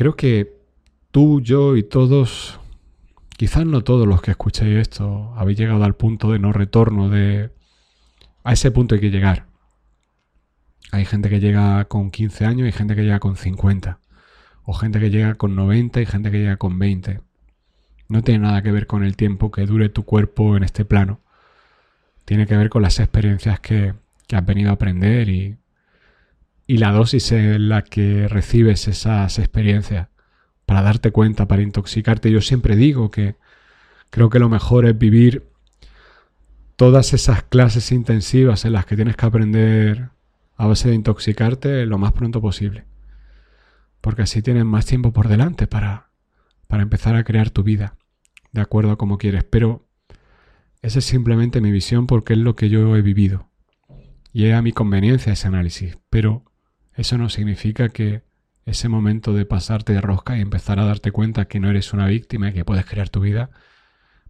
creo 0.00 0.16
que 0.16 0.56
tú, 1.10 1.42
yo 1.42 1.76
y 1.76 1.82
todos, 1.82 2.58
quizás 3.36 3.66
no 3.66 3.84
todos 3.84 4.08
los 4.08 4.22
que 4.22 4.30
escuchéis 4.30 4.78
esto, 4.78 5.34
habéis 5.36 5.58
llegado 5.58 5.84
al 5.84 5.94
punto 5.94 6.32
de 6.32 6.38
no 6.38 6.54
retorno, 6.54 7.10
de... 7.10 7.50
A 8.42 8.52
ese 8.52 8.70
punto 8.70 8.94
hay 8.94 9.00
que 9.00 9.10
llegar. 9.10 9.46
Hay 10.92 11.04
gente 11.04 11.28
que 11.28 11.40
llega 11.40 11.84
con 11.86 12.10
15 12.10 12.46
años 12.46 12.68
y 12.68 12.72
gente 12.72 12.96
que 12.96 13.02
llega 13.02 13.20
con 13.20 13.36
50. 13.36 14.00
O 14.64 14.74
gente 14.74 15.00
que 15.00 15.10
llega 15.10 15.34
con 15.34 15.54
90 15.54 16.00
y 16.00 16.06
gente 16.06 16.30
que 16.30 16.38
llega 16.38 16.56
con 16.56 16.78
20. 16.78 17.20
No 18.08 18.22
tiene 18.22 18.40
nada 18.40 18.62
que 18.62 18.72
ver 18.72 18.86
con 18.86 19.04
el 19.04 19.16
tiempo 19.16 19.50
que 19.50 19.66
dure 19.66 19.88
tu 19.88 20.04
cuerpo 20.04 20.56
en 20.56 20.64
este 20.64 20.84
plano. 20.84 21.20
Tiene 22.24 22.46
que 22.46 22.56
ver 22.56 22.70
con 22.70 22.82
las 22.82 22.98
experiencias 22.98 23.60
que, 23.60 23.94
que 24.26 24.36
has 24.36 24.44
venido 24.44 24.70
a 24.70 24.74
aprender 24.74 25.28
y, 25.28 25.56
y 26.66 26.78
la 26.78 26.92
dosis 26.92 27.32
en 27.32 27.68
la 27.68 27.82
que 27.82 28.26
recibes 28.28 28.88
esas 28.88 29.38
experiencias 29.38 30.08
para 30.66 30.82
darte 30.82 31.10
cuenta, 31.10 31.46
para 31.46 31.62
intoxicarte. 31.62 32.30
Yo 32.30 32.40
siempre 32.40 32.76
digo 32.76 33.10
que 33.10 33.36
creo 34.10 34.30
que 34.30 34.38
lo 34.38 34.48
mejor 34.48 34.86
es 34.86 34.96
vivir 34.96 35.49
todas 36.80 37.12
esas 37.12 37.42
clases 37.42 37.92
intensivas 37.92 38.64
en 38.64 38.72
las 38.72 38.86
que 38.86 38.96
tienes 38.96 39.14
que 39.14 39.26
aprender 39.26 40.08
a 40.56 40.66
base 40.66 40.88
de 40.88 40.94
intoxicarte 40.94 41.84
lo 41.84 41.98
más 41.98 42.12
pronto 42.12 42.40
posible. 42.40 42.86
Porque 44.00 44.22
así 44.22 44.40
tienes 44.40 44.64
más 44.64 44.86
tiempo 44.86 45.12
por 45.12 45.28
delante 45.28 45.66
para, 45.66 46.08
para 46.68 46.82
empezar 46.82 47.16
a 47.16 47.24
crear 47.24 47.50
tu 47.50 47.64
vida 47.64 47.98
de 48.52 48.62
acuerdo 48.62 48.92
a 48.92 48.96
como 48.96 49.18
quieres. 49.18 49.44
Pero 49.44 49.90
esa 50.80 51.00
es 51.00 51.04
simplemente 51.04 51.60
mi 51.60 51.70
visión 51.70 52.06
porque 52.06 52.32
es 52.32 52.38
lo 52.38 52.56
que 52.56 52.70
yo 52.70 52.96
he 52.96 53.02
vivido. 53.02 53.50
Y 54.32 54.46
es 54.46 54.54
a 54.54 54.62
mi 54.62 54.72
conveniencia 54.72 55.34
ese 55.34 55.48
análisis. 55.48 55.98
Pero 56.08 56.46
eso 56.94 57.18
no 57.18 57.28
significa 57.28 57.90
que 57.90 58.22
ese 58.64 58.88
momento 58.88 59.34
de 59.34 59.44
pasarte 59.44 59.92
de 59.92 60.00
rosca 60.00 60.38
y 60.38 60.40
empezar 60.40 60.80
a 60.80 60.86
darte 60.86 61.12
cuenta 61.12 61.44
que 61.44 61.60
no 61.60 61.68
eres 61.68 61.92
una 61.92 62.06
víctima 62.06 62.48
y 62.48 62.52
que 62.54 62.64
puedes 62.64 62.86
crear 62.86 63.10
tu 63.10 63.20
vida, 63.20 63.50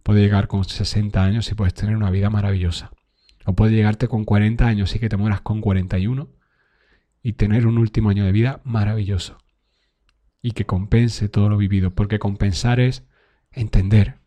puede 0.03 0.21
llegar 0.21 0.47
con 0.47 0.63
60 0.63 1.23
años 1.23 1.51
y 1.51 1.55
puedes 1.55 1.73
tener 1.73 1.95
una 1.95 2.09
vida 2.09 2.29
maravillosa. 2.29 2.91
O 3.45 3.53
puede 3.53 3.73
llegarte 3.73 4.07
con 4.07 4.25
40 4.25 4.65
años 4.65 4.95
y 4.95 4.99
que 4.99 5.09
te 5.09 5.17
mueras 5.17 5.41
con 5.41 5.61
41 5.61 6.29
y 7.23 7.33
tener 7.33 7.67
un 7.67 7.77
último 7.77 8.09
año 8.09 8.25
de 8.25 8.31
vida 8.31 8.61
maravilloso. 8.63 9.37
Y 10.41 10.51
que 10.51 10.65
compense 10.65 11.29
todo 11.29 11.49
lo 11.49 11.57
vivido, 11.57 11.91
porque 11.91 12.19
compensar 12.19 12.79
es 12.79 13.03
entender 13.51 14.19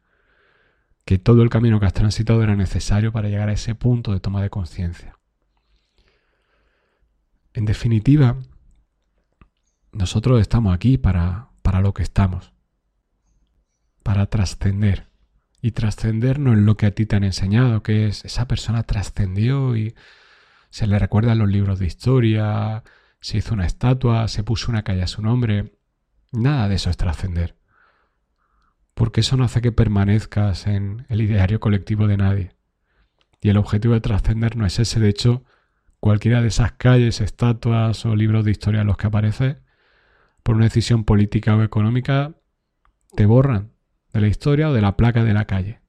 que 1.05 1.19
todo 1.19 1.43
el 1.43 1.51
camino 1.51 1.81
que 1.81 1.87
has 1.87 1.93
transitado 1.93 2.43
era 2.43 2.57
necesario 2.57 3.13
para 3.13 3.29
llegar 3.29 3.49
a 3.49 3.53
ese 3.53 3.75
punto 3.75 4.13
de 4.13 4.21
toma 4.21 4.43
de 4.43 4.51
conciencia. 4.51 5.19
En 7.53 7.67
definitiva, 7.67 8.37
nosotros 9.93 10.41
estamos 10.41 10.75
aquí 10.75 10.99
para, 10.99 11.51
para 11.63 11.81
lo 11.81 11.95
que 11.95 12.03
estamos, 12.03 12.53
para 14.03 14.27
trascender 14.27 15.14
y 15.65 15.71
trascender 15.71 16.41
no 16.41 16.53
es 16.53 16.59
lo 16.59 16.77
que 16.77 16.85
a 16.85 16.91
ti 16.91 17.07
te 17.07 17.17
han 17.17 17.25
enseñado, 17.25 17.83
que 17.83 18.07
es 18.07 18.27
esa 18.27 18.47
persona 18.47 18.83
trascendió 18.83 19.75
y 19.79 19.95
se 20.69 20.87
le 20.87 20.99
recuerda 20.99 21.33
en 21.33 21.39
los 21.39 21.49
libros 21.49 21.79
de 21.79 21.87
historia, 21.87 22.85
se 23.23 23.39
hizo 23.39 23.55
una 23.55 23.65
estatua, 23.65 24.29
se 24.29 24.45
puso 24.45 24.71
una 24.71 24.83
calle 24.83 25.03
a 25.03 25.07
su 25.07 25.23
nombre. 25.23 25.73
Nada 26.33 26.69
de 26.69 26.75
eso 26.75 26.91
es 26.91 26.99
trascender. 26.99 27.57
Porque 28.93 29.21
eso 29.21 29.39
no 29.39 29.45
hace 29.45 29.63
que 29.63 29.73
permanezcas 29.73 30.67
en 30.67 31.07
el 31.09 31.23
ideario 31.23 31.61
colectivo 31.61 32.09
de 32.09 32.19
nadie. 32.19 32.55
Y 33.41 33.49
el 33.49 33.57
objetivo 33.57 33.95
de 33.95 34.03
trascender 34.03 34.57
no 34.57 34.67
es 34.67 34.79
ese. 34.79 35.01
De 35.01 35.09
hecho, 35.09 35.45
cualquiera 35.99 36.43
de 36.43 36.49
esas 36.49 36.73
calles, 36.73 37.23
estatuas 37.23 38.05
o 38.05 38.15
libros 38.15 38.45
de 38.45 38.51
historia 38.51 38.83
en 38.83 38.87
los 38.87 38.99
que 38.99 39.07
aparece, 39.07 39.61
por 40.43 40.57
una 40.57 40.67
decisión 40.67 41.05
política 41.05 41.57
o 41.57 41.63
económica, 41.63 42.35
te 43.17 43.25
borran 43.25 43.74
de 44.15 44.21
la 44.21 44.29
historia 44.29 44.71
o 44.71 44.73
de 44.73 44.81
la 44.81 44.97
placa 44.97 45.25
de 45.25 45.35
la 45.35 45.45
calle. 45.45 45.81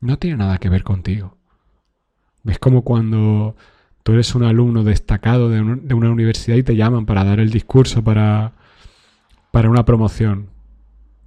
No 0.00 0.18
tiene 0.18 0.36
nada 0.36 0.58
que 0.58 0.68
ver 0.68 0.84
contigo. 0.84 1.38
Es 2.44 2.58
como 2.58 2.82
cuando 2.82 3.56
tú 4.02 4.12
eres 4.12 4.34
un 4.34 4.44
alumno 4.44 4.84
destacado 4.84 5.48
de, 5.48 5.60
una 5.60 6.10
universidad 6.10 6.56
y 6.56 6.62
te 6.62 6.76
llaman 6.76 7.06
para 7.06 7.24
dar 7.24 7.40
el 7.40 7.50
discurso 7.50 8.04
para, 8.04 8.52
para 9.50 9.70
una 9.70 9.84
promoción. 9.84 10.50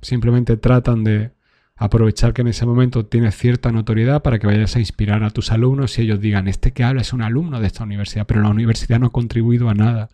Simplemente 0.02 0.58
tratan 0.58 1.04
de 1.04 1.32
aprovechar 1.76 2.34
que 2.34 2.42
en 2.42 2.50
ese 2.50 2.66
momento 2.66 3.06
tienes 3.06 3.36
cierta 3.36 3.72
notoriedad 3.72 4.22
para 4.22 4.38
que 4.38 4.48
vayas 4.48 4.76
a 4.76 4.80
inspirar 4.80 5.24
a 5.24 5.32
tus 5.32 5.52
alumnos 5.52 5.98
y 5.98 6.04
ellos 6.04 6.20
digan, 6.20 6.48
este 6.48 6.72
que 6.72 6.84
habla 6.84 7.02
es 7.02 7.14
un 7.14 7.24
alumno 7.24 7.60
de 7.60 7.68
esta 7.68 7.84
universidad, 7.84 8.28
pero 8.28 8.42
la 8.42 8.50
universidad 8.50 9.00
no 9.00 9.08
ha 9.08 9.12
contribuido 9.12 9.70
a 9.70 9.74
nada 9.74 10.10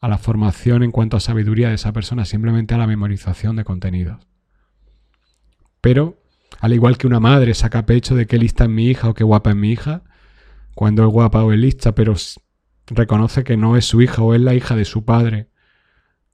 a 0.00 0.08
la 0.08 0.18
formación 0.18 0.82
en 0.82 0.90
cuanto 0.90 1.16
a 1.16 1.20
sabiduría 1.20 1.68
de 1.68 1.76
esa 1.76 1.92
persona, 1.92 2.26
simplemente 2.26 2.74
a 2.74 2.78
la 2.78 2.86
memorización 2.86 3.56
de 3.56 3.64
contenidos. 3.64 4.35
Pero, 5.86 6.18
al 6.58 6.72
igual 6.72 6.98
que 6.98 7.06
una 7.06 7.20
madre 7.20 7.54
saca 7.54 7.86
pecho 7.86 8.16
de 8.16 8.26
qué 8.26 8.38
lista 8.38 8.64
es 8.64 8.70
mi 8.70 8.88
hija 8.88 9.08
o 9.08 9.14
qué 9.14 9.22
guapa 9.22 9.50
es 9.50 9.56
mi 9.56 9.70
hija, 9.70 10.02
cuando 10.74 11.06
es 11.06 11.12
guapa 11.12 11.44
o 11.44 11.52
es 11.52 11.60
lista, 11.60 11.94
pero 11.94 12.16
reconoce 12.86 13.44
que 13.44 13.56
no 13.56 13.76
es 13.76 13.84
su 13.84 14.02
hija 14.02 14.20
o 14.20 14.34
es 14.34 14.40
la 14.40 14.54
hija 14.54 14.74
de 14.74 14.84
su 14.84 15.04
padre, 15.04 15.48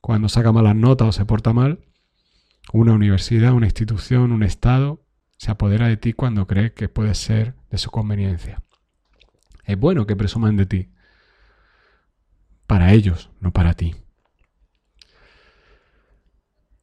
cuando 0.01 0.31
saca 0.31 0.53
malas 0.53 0.75
notas 0.75 1.09
o 1.09 1.13
se 1.13 1.27
porta 1.27 1.53
mal, 1.53 1.85
una 2.73 2.95
universidad, 2.95 3.53
una 3.53 3.67
institución, 3.67 4.33
un 4.33 4.43
Estado 4.43 5.05
se 5.37 5.51
apodera 5.51 5.87
de 5.87 5.99
ti 5.99 6.15
cuando 6.15 6.47
cree 6.47 6.73
que 6.73 6.89
puede 6.89 7.15
ser 7.15 7.55
de 7.71 7.77
su 7.77 7.91
conveniencia. 7.91 8.63
Es 9.67 9.79
bueno 9.79 10.07
que 10.07 10.17
presuman 10.17 10.57
de 10.57 10.65
ti. 10.65 10.89
Para 12.67 12.95
ellos, 12.95 13.29
no 13.39 13.53
para 13.53 13.75
ti. 13.75 13.97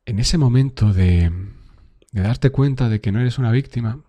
En 0.06 0.20
ese 0.20 0.38
momento 0.38 0.94
de 0.94 1.58
de 2.12 2.22
darte 2.22 2.50
cuenta 2.50 2.89
de 2.89 3.01
que 3.01 3.12
no 3.12 3.20
eres 3.20 3.38
una 3.38 3.51
víctima, 3.51 4.04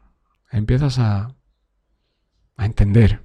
empiezas 0.50 0.98
a, 0.98 1.34
a 2.56 2.66
entender. 2.66 3.22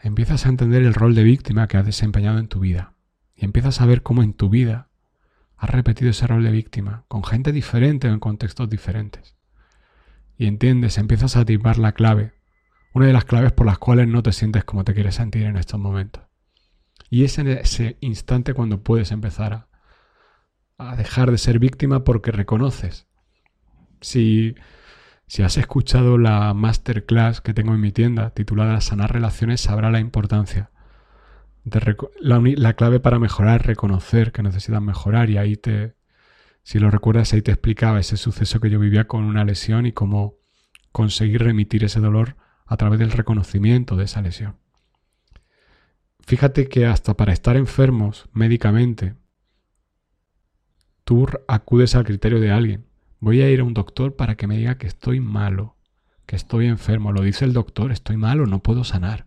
Empiezas 0.00 0.46
a 0.46 0.48
entender 0.48 0.82
el 0.82 0.94
rol 0.94 1.14
de 1.14 1.24
víctima 1.24 1.66
que 1.66 1.76
has 1.76 1.86
desempeñado 1.86 2.38
en 2.38 2.48
tu 2.48 2.60
vida. 2.60 2.94
Y 3.34 3.44
empiezas 3.44 3.80
a 3.80 3.86
ver 3.86 4.02
cómo 4.02 4.22
en 4.22 4.34
tu 4.34 4.48
vida 4.48 4.88
has 5.56 5.70
repetido 5.70 6.10
ese 6.10 6.26
rol 6.26 6.44
de 6.44 6.50
víctima 6.50 7.04
con 7.08 7.24
gente 7.24 7.52
diferente 7.52 8.08
o 8.08 8.12
en 8.12 8.20
contextos 8.20 8.68
diferentes. 8.68 9.36
Y 10.36 10.46
entiendes, 10.46 10.98
empiezas 10.98 11.36
a 11.36 11.40
atisbar 11.40 11.78
la 11.78 11.92
clave, 11.92 12.34
una 12.92 13.06
de 13.06 13.12
las 13.12 13.24
claves 13.24 13.52
por 13.52 13.66
las 13.66 13.78
cuales 13.78 14.08
no 14.08 14.22
te 14.22 14.32
sientes 14.32 14.64
como 14.64 14.84
te 14.84 14.94
quieres 14.94 15.14
sentir 15.14 15.44
en 15.44 15.56
estos 15.56 15.80
momentos. 15.80 16.22
Y 17.08 17.24
es 17.24 17.38
en 17.38 17.48
ese 17.48 17.96
instante 18.00 18.54
cuando 18.54 18.82
puedes 18.82 19.12
empezar 19.12 19.52
a, 19.52 19.68
a 20.78 20.96
dejar 20.96 21.30
de 21.30 21.38
ser 21.38 21.58
víctima 21.58 22.04
porque 22.04 22.32
reconoces. 22.32 23.06
Si, 24.00 24.54
si 25.26 25.42
has 25.42 25.56
escuchado 25.56 26.18
la 26.18 26.52
masterclass 26.54 27.40
que 27.40 27.54
tengo 27.54 27.74
en 27.74 27.80
mi 27.80 27.92
tienda 27.92 28.30
titulada 28.30 28.80
Sanar 28.80 29.12
Relaciones, 29.12 29.60
sabrá 29.60 29.90
la 29.90 30.00
importancia. 30.00 30.70
De 31.64 31.80
la, 32.20 32.42
la, 32.42 32.72
clave 32.74 33.00
para 33.00 33.18
mejorar 33.18 33.60
es 33.60 33.66
reconocer 33.66 34.32
que 34.32 34.42
necesitas 34.42 34.82
mejorar 34.82 35.30
y 35.30 35.38
ahí 35.38 35.56
te, 35.56 35.94
si 36.62 36.78
lo 36.78 36.90
recuerdas, 36.90 37.32
ahí 37.32 37.40
te 37.40 37.52
explicaba 37.52 38.00
ese 38.00 38.18
suceso 38.18 38.60
que 38.60 38.68
yo 38.68 38.78
vivía 38.78 39.06
con 39.06 39.24
una 39.24 39.44
lesión 39.44 39.86
y 39.86 39.92
cómo 39.92 40.36
conseguir 40.92 41.42
remitir 41.42 41.84
ese 41.84 42.00
dolor 42.00 42.36
a 42.66 42.76
través 42.76 42.98
del 42.98 43.12
reconocimiento 43.12 43.96
de 43.96 44.04
esa 44.04 44.22
lesión. 44.22 44.56
Fíjate 46.26 46.68
que 46.68 46.86
hasta 46.86 47.14
para 47.16 47.32
estar 47.32 47.56
enfermos 47.56 48.28
médicamente, 48.32 49.14
tú 51.04 51.26
acudes 51.48 51.94
al 51.94 52.04
criterio 52.04 52.40
de 52.40 52.50
alguien. 52.50 52.86
Voy 53.20 53.40
a 53.42 53.50
ir 53.50 53.60
a 53.60 53.64
un 53.64 53.74
doctor 53.74 54.16
para 54.16 54.34
que 54.34 54.46
me 54.46 54.58
diga 54.58 54.76
que 54.76 54.86
estoy 54.86 55.20
malo, 55.20 55.76
que 56.26 56.36
estoy 56.36 56.66
enfermo. 56.66 57.12
Lo 57.12 57.22
dice 57.22 57.44
el 57.44 57.52
doctor, 57.52 57.92
estoy 57.92 58.16
malo, 58.16 58.46
no 58.46 58.62
puedo 58.62 58.84
sanar. 58.84 59.26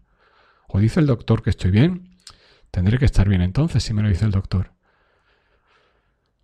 O 0.67 0.79
dice 0.79 0.99
el 0.99 1.07
doctor 1.07 1.41
que 1.41 1.49
estoy 1.49 1.71
bien, 1.71 2.09
tendré 2.71 2.97
que 2.97 3.05
estar 3.05 3.27
bien 3.29 3.41
entonces 3.41 3.83
si 3.83 3.93
me 3.93 4.01
lo 4.01 4.09
dice 4.09 4.25
el 4.25 4.31
doctor. 4.31 4.73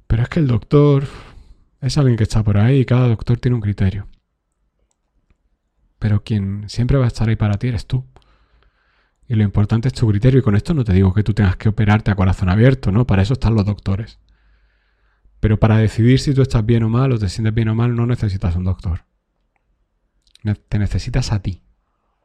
Pero 0.08 0.24
es 0.24 0.30
que 0.30 0.40
el 0.40 0.48
doctor 0.48 1.06
es 1.82 1.98
alguien 1.98 2.18
que 2.18 2.24
está 2.24 2.44
por 2.44 2.58
ahí 2.58 2.80
y 2.80 2.86
cada 2.86 3.08
doctor 3.08 3.38
tiene 3.40 3.56
un 3.56 3.62
criterio. 3.62 4.08
Pero 6.00 6.24
quien 6.24 6.70
siempre 6.70 6.98
va 6.98 7.06
a 7.06 7.08
estar 7.08 7.30
ahí 7.30 7.36
para 7.36 7.58
ti 7.58 7.68
eres 7.68 7.88
tú. 7.88 8.06
Y 9.28 9.36
lo 9.36 9.44
importante 9.44 9.88
es 9.88 9.94
tu 9.94 10.08
criterio. 10.08 10.40
Y 10.40 10.44
con 10.44 10.56
esto 10.56 10.74
no 10.74 10.84
te 10.84 10.94
digo 10.94 11.14
que 11.14 11.24
tú 11.24 11.34
tengas 11.34 11.56
que 11.56 11.70
operarte 11.70 12.12
a 12.12 12.16
corazón 12.16 12.50
abierto, 12.50 12.92
¿no? 12.92 13.08
Para 13.08 13.22
eso 13.22 13.34
están 13.34 13.56
los 13.56 13.66
doctores. 13.66 14.20
Pero 15.44 15.60
para 15.60 15.76
decidir 15.78 16.22
si 16.22 16.34
tú 16.34 16.42
estás 16.42 16.66
bien 16.66 16.84
o 16.84 16.90
mal 16.90 17.12
o 17.12 17.20
te 17.20 17.28
sientes 17.28 17.54
bien 17.54 17.68
o 17.68 17.76
mal 17.76 17.98
no 17.98 18.06
necesitas 18.06 18.56
un 18.56 18.64
doctor. 18.64 19.04
Te 20.70 20.80
necesitas 20.80 21.34
a 21.34 21.42
ti. 21.42 21.64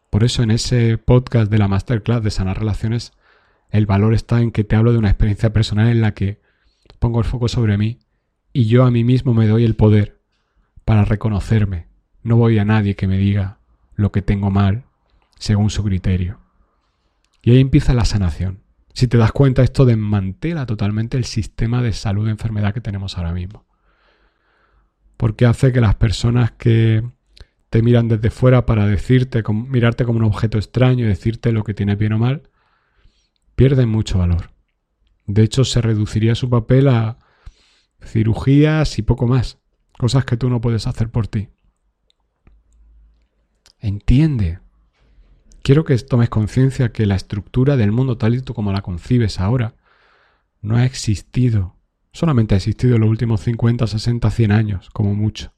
Por 0.09 0.23
eso 0.23 0.45
en 0.45 0.53
ese 0.53 0.99
podcast 0.99 1.51
de 1.51 1.59
la 1.59 1.67
masterclass 1.67 2.23
de 2.23 2.31
sanar 2.31 2.61
relaciones, 2.61 3.11
el 3.71 3.87
valor 3.87 4.15
está 4.15 4.41
en 4.41 4.53
que 4.53 4.63
te 4.63 4.77
hablo 4.77 4.93
de 4.93 4.99
una 4.99 5.09
experiencia 5.09 5.53
personal 5.53 5.89
en 5.89 6.01
la 6.01 6.15
que 6.15 6.41
pongo 7.01 7.19
el 7.19 7.25
foco 7.25 7.49
sobre 7.49 7.77
mí 7.77 7.99
y 8.53 8.67
yo 8.67 8.85
a 8.85 8.91
mí 8.93 9.03
mismo 9.03 9.35
me 9.35 9.49
doy 9.49 9.65
el 9.65 9.75
poder 9.75 10.21
para 10.85 11.05
reconocerme. 11.05 11.89
No 12.23 12.37
voy 12.37 12.61
a 12.61 12.65
nadie 12.65 12.95
que 12.95 13.09
me 13.09 13.19
diga 13.19 13.59
lo 13.97 14.13
que 14.13 14.23
tengo 14.23 14.53
mal 14.53 14.85
según 15.41 15.71
su 15.71 15.83
criterio. 15.83 16.39
Y 17.43 17.51
ahí 17.51 17.61
empieza 17.61 17.95
la 17.95 18.05
sanación. 18.05 18.63
Si 18.99 19.07
te 19.07 19.17
das 19.17 19.31
cuenta, 19.31 19.63
esto 19.63 19.85
desmantela 19.85 20.67
totalmente 20.67 21.17
el 21.17 21.25
sistema 21.25 21.81
de 21.83 21.93
salud 21.93 22.25
de 22.25 22.33
enfermedad 22.33 22.75
que 22.75 22.81
tenemos 22.81 23.17
ahora 23.17 23.33
mismo. 23.33 23.65
Porque 25.17 25.47
hace 25.47 25.73
que 25.73 25.81
las 25.81 25.95
personas 25.95 26.51
que 26.51 27.09
te 27.71 27.81
miran 27.81 28.09
desde 28.09 28.31
fuera 28.31 28.67
para 28.67 28.89
decirte, 28.89 29.45
mirarte 29.53 30.05
como 30.05 30.19
un 30.19 30.25
objeto 30.25 30.59
extraño 30.59 31.05
y 31.05 31.09
decirte 31.09 31.53
lo 31.53 31.63
que 31.63 31.75
tienes 31.75 31.97
bien 31.97 32.15
o 32.15 32.19
mal, 32.19 32.51
pierden 33.55 33.89
mucho 33.89 34.19
valor. 34.19 34.51
De 35.29 35.45
hecho, 35.45 35.63
se 35.63 35.81
reduciría 35.81 36.35
su 36.35 36.51
papel 36.51 36.89
a 36.89 37.19
cirugías 38.03 38.99
y 38.99 39.03
poco 39.03 39.29
más, 39.29 39.59
cosas 39.97 40.25
que 40.25 40.37
tú 40.37 40.51
no 40.51 40.61
puedes 40.61 40.89
hacer 40.89 41.09
por 41.09 41.29
ti. 41.29 41.51
Entiende. 43.79 44.59
Quiero 45.63 45.85
que 45.85 45.97
tomes 45.99 46.29
conciencia 46.29 46.93
que 46.93 47.07
la 47.07 47.17
estructura 47.17 47.77
del 47.77 47.93
mundo 47.93 48.17
tal 48.17 48.35
y 48.35 48.43
como 48.43 48.73
la 48.73 48.83
concibes 48.83 49.41
ahora 49.41 49.75
no 50.63 50.77
ha 50.77 50.85
existido. 50.85 51.77
Solamente 52.13 52.55
ha 52.55 52.59
existido 52.59 52.95
en 52.95 53.03
los 53.03 53.11
últimos 53.11 53.43
50, 53.43 53.87
60, 53.87 54.31
100 54.31 54.53
años, 54.53 54.91
como 54.91 55.15
mucho. 55.15 55.53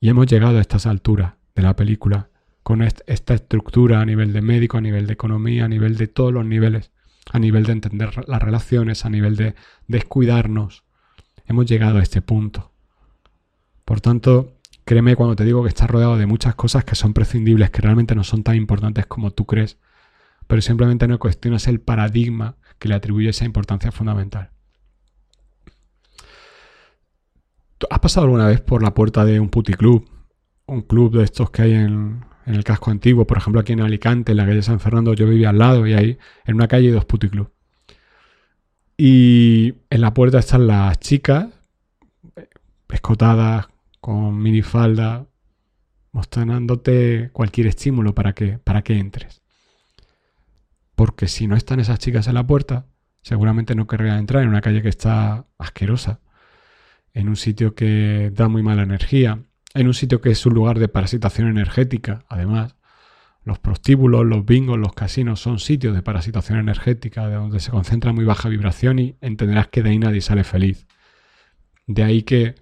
Y 0.00 0.08
hemos 0.08 0.26
llegado 0.26 0.58
a 0.58 0.60
estas 0.60 0.86
alturas 0.86 1.34
de 1.54 1.62
la 1.62 1.76
película 1.76 2.30
con 2.62 2.82
esta 2.82 3.34
estructura 3.34 4.00
a 4.00 4.04
nivel 4.04 4.32
de 4.32 4.42
médico, 4.42 4.78
a 4.78 4.80
nivel 4.80 5.06
de 5.06 5.12
economía, 5.12 5.66
a 5.66 5.68
nivel 5.68 5.96
de 5.96 6.08
todos 6.08 6.32
los 6.32 6.44
niveles, 6.44 6.90
a 7.30 7.38
nivel 7.38 7.64
de 7.64 7.72
entender 7.72 8.28
las 8.28 8.42
relaciones, 8.42 9.04
a 9.04 9.10
nivel 9.10 9.36
de 9.36 9.54
descuidarnos. 9.86 10.84
Hemos 11.46 11.66
llegado 11.66 11.98
a 11.98 12.02
este 12.02 12.22
punto. 12.22 12.72
Por 13.84 14.00
tanto, 14.00 14.55
créeme 14.86 15.16
cuando 15.16 15.34
te 15.34 15.44
digo 15.44 15.64
que 15.64 15.68
estás 15.68 15.90
rodeado 15.90 16.16
de 16.16 16.26
muchas 16.26 16.54
cosas 16.54 16.84
que 16.84 16.94
son 16.94 17.12
prescindibles, 17.12 17.70
que 17.70 17.82
realmente 17.82 18.14
no 18.14 18.22
son 18.22 18.44
tan 18.44 18.54
importantes 18.54 19.04
como 19.06 19.32
tú 19.32 19.44
crees, 19.44 19.78
pero 20.46 20.62
simplemente 20.62 21.08
no 21.08 21.18
cuestionas 21.18 21.66
el 21.66 21.80
paradigma 21.80 22.56
que 22.78 22.88
le 22.88 22.94
atribuye 22.94 23.28
esa 23.28 23.44
importancia 23.44 23.90
fundamental. 23.90 24.50
¿Has 27.90 27.98
pasado 27.98 28.26
alguna 28.26 28.46
vez 28.46 28.60
por 28.60 28.80
la 28.82 28.94
puerta 28.94 29.24
de 29.24 29.40
un 29.40 29.48
puticlub? 29.48 30.08
Un 30.66 30.82
club 30.82 31.18
de 31.18 31.24
estos 31.24 31.50
que 31.50 31.62
hay 31.62 31.74
en, 31.74 32.24
el 32.46 32.62
casco 32.62 32.92
antiguo. 32.92 33.26
Por 33.26 33.38
ejemplo, 33.38 33.60
aquí 33.60 33.72
en 33.72 33.80
Alicante, 33.80 34.32
en 34.32 34.38
la 34.38 34.46
calle 34.46 34.62
San 34.62 34.78
Fernando, 34.78 35.14
yo 35.14 35.26
vivía 35.28 35.50
al 35.50 35.58
lado 35.58 35.84
y 35.86 35.94
ahí 35.94 36.16
en 36.44 36.54
una 36.54 36.68
calle 36.68 36.92
dos 36.92 37.04
puticlubs. 37.04 37.50
Y 38.96 39.74
en 39.90 40.00
la 40.00 40.14
puerta 40.14 40.38
están 40.38 40.68
las 40.68 40.98
chicas, 41.00 41.48
escotadas, 42.88 43.66
con 44.06 44.40
minifalda, 44.40 45.26
mostrándote 46.12 47.30
cualquier 47.32 47.66
estímulo 47.66 48.14
para 48.14 48.34
que, 48.34 48.56
para 48.56 48.82
que 48.82 48.96
entres. 48.96 49.42
Porque 50.94 51.26
si 51.26 51.48
no 51.48 51.56
están 51.56 51.80
esas 51.80 51.98
chicas 51.98 52.28
en 52.28 52.34
la 52.34 52.46
puerta, 52.46 52.86
seguramente 53.22 53.74
no 53.74 53.88
querrían 53.88 54.18
entrar 54.18 54.44
en 54.44 54.50
una 54.50 54.60
calle 54.60 54.80
que 54.80 54.90
está 54.90 55.46
asquerosa 55.58 56.20
en 57.14 57.28
un 57.28 57.34
sitio 57.34 57.74
que 57.74 58.30
da 58.32 58.46
muy 58.46 58.62
mala 58.62 58.84
energía, 58.84 59.40
en 59.74 59.88
un 59.88 59.94
sitio 59.94 60.20
que 60.20 60.30
es 60.30 60.46
un 60.46 60.54
lugar 60.54 60.78
de 60.78 60.86
parasitación 60.86 61.48
energética, 61.48 62.24
además. 62.28 62.76
Los 63.42 63.58
prostíbulos, 63.58 64.24
los 64.24 64.46
bingos, 64.46 64.78
los 64.78 64.92
casinos 64.92 65.40
son 65.40 65.58
sitios 65.58 65.96
de 65.96 66.02
parasitación 66.02 66.60
energética, 66.60 67.26
de 67.26 67.34
donde 67.34 67.58
se 67.58 67.72
concentra 67.72 68.12
muy 68.12 68.24
baja 68.24 68.48
vibración 68.48 69.00
y 69.00 69.16
entenderás 69.20 69.66
que 69.66 69.82
de 69.82 69.90
ahí 69.90 69.98
nadie 69.98 70.20
sale 70.20 70.44
feliz. 70.44 70.86
De 71.88 72.04
ahí 72.04 72.22
que 72.22 72.54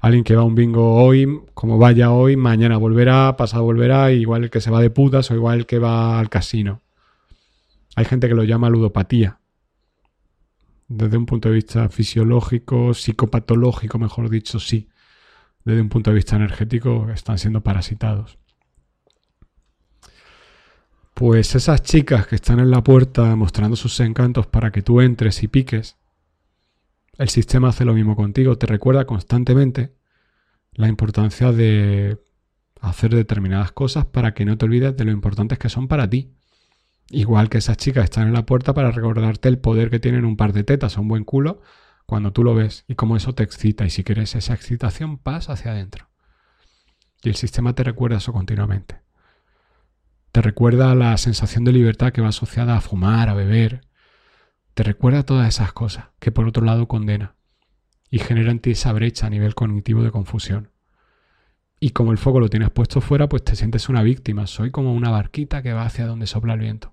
alguien 0.00 0.24
que 0.24 0.34
va 0.34 0.42
a 0.42 0.46
un 0.46 0.54
bingo 0.54 0.94
hoy, 0.94 1.42
como 1.54 1.78
vaya 1.78 2.10
hoy, 2.10 2.36
mañana 2.36 2.76
volverá, 2.78 3.36
pasado 3.36 3.64
volverá, 3.64 4.10
igual 4.12 4.44
el 4.44 4.50
que 4.50 4.60
se 4.60 4.70
va 4.70 4.80
de 4.80 4.90
putas 4.90 5.30
o 5.30 5.34
igual 5.34 5.60
el 5.60 5.66
que 5.66 5.78
va 5.78 6.18
al 6.18 6.28
casino. 6.28 6.80
Hay 7.96 8.06
gente 8.06 8.28
que 8.28 8.34
lo 8.34 8.44
llama 8.44 8.70
ludopatía, 8.70 9.40
desde 10.88 11.16
un 11.16 11.26
punto 11.26 11.48
de 11.48 11.54
vista 11.54 11.88
fisiológico, 11.88 12.94
psicopatológico, 12.94 13.98
mejor 13.98 14.28
dicho, 14.28 14.58
sí. 14.58 14.88
Desde 15.64 15.82
un 15.82 15.88
punto 15.88 16.10
de 16.10 16.16
vista 16.16 16.36
energético, 16.36 17.08
están 17.10 17.38
siendo 17.38 17.60
parasitados. 17.60 18.38
Pues 21.14 21.54
esas 21.54 21.82
chicas 21.82 22.26
que 22.26 22.36
están 22.36 22.58
en 22.58 22.70
la 22.70 22.82
puerta 22.82 23.36
mostrando 23.36 23.76
sus 23.76 24.00
encantos 24.00 24.46
para 24.46 24.72
que 24.72 24.80
tú 24.82 25.00
entres 25.00 25.42
y 25.42 25.48
piques, 25.48 25.96
el 27.20 27.28
sistema 27.28 27.68
hace 27.68 27.84
lo 27.84 27.92
mismo 27.92 28.16
contigo, 28.16 28.56
te 28.56 28.66
recuerda 28.66 29.04
constantemente 29.04 29.94
la 30.72 30.88
importancia 30.88 31.52
de 31.52 32.18
hacer 32.80 33.14
determinadas 33.14 33.72
cosas 33.72 34.06
para 34.06 34.32
que 34.32 34.46
no 34.46 34.56
te 34.56 34.64
olvides 34.64 34.96
de 34.96 35.04
lo 35.04 35.10
importantes 35.10 35.58
que 35.58 35.68
son 35.68 35.86
para 35.86 36.08
ti. 36.08 36.32
Igual 37.10 37.50
que 37.50 37.58
esas 37.58 37.76
chicas 37.76 38.04
están 38.04 38.28
en 38.28 38.32
la 38.32 38.46
puerta 38.46 38.72
para 38.72 38.90
recordarte 38.90 39.50
el 39.50 39.58
poder 39.58 39.90
que 39.90 40.00
tienen 40.00 40.24
un 40.24 40.38
par 40.38 40.54
de 40.54 40.64
tetas 40.64 40.96
o 40.96 41.02
un 41.02 41.08
buen 41.08 41.24
culo 41.24 41.60
cuando 42.06 42.32
tú 42.32 42.42
lo 42.42 42.54
ves 42.54 42.86
y 42.88 42.94
cómo 42.94 43.18
eso 43.18 43.34
te 43.34 43.42
excita. 43.42 43.84
Y 43.84 43.90
si 43.90 44.02
quieres 44.02 44.34
esa 44.34 44.54
excitación, 44.54 45.18
pasa 45.18 45.52
hacia 45.52 45.72
adentro. 45.72 46.08
Y 47.22 47.28
el 47.28 47.36
sistema 47.36 47.74
te 47.74 47.84
recuerda 47.84 48.16
eso 48.16 48.32
continuamente. 48.32 49.02
Te 50.32 50.40
recuerda 50.40 50.94
la 50.94 51.18
sensación 51.18 51.64
de 51.64 51.72
libertad 51.72 52.12
que 52.12 52.22
va 52.22 52.28
asociada 52.28 52.78
a 52.78 52.80
fumar, 52.80 53.28
a 53.28 53.34
beber. 53.34 53.82
Te 54.74 54.82
recuerda 54.82 55.24
todas 55.24 55.48
esas 55.48 55.72
cosas 55.72 56.06
que 56.18 56.30
por 56.30 56.46
otro 56.46 56.64
lado 56.64 56.88
condena 56.88 57.34
y 58.10 58.18
genera 58.18 58.50
en 58.50 58.60
ti 58.60 58.72
esa 58.72 58.92
brecha 58.92 59.26
a 59.26 59.30
nivel 59.30 59.54
cognitivo 59.54 60.02
de 60.02 60.10
confusión. 60.10 60.70
Y 61.78 61.90
como 61.90 62.12
el 62.12 62.18
foco 62.18 62.40
lo 62.40 62.48
tienes 62.48 62.70
puesto 62.70 63.00
fuera, 63.00 63.28
pues 63.28 63.42
te 63.42 63.56
sientes 63.56 63.88
una 63.88 64.02
víctima. 64.02 64.46
Soy 64.46 64.70
como 64.70 64.92
una 64.92 65.10
barquita 65.10 65.62
que 65.62 65.72
va 65.72 65.86
hacia 65.86 66.06
donde 66.06 66.26
sopla 66.26 66.54
el 66.54 66.60
viento. 66.60 66.92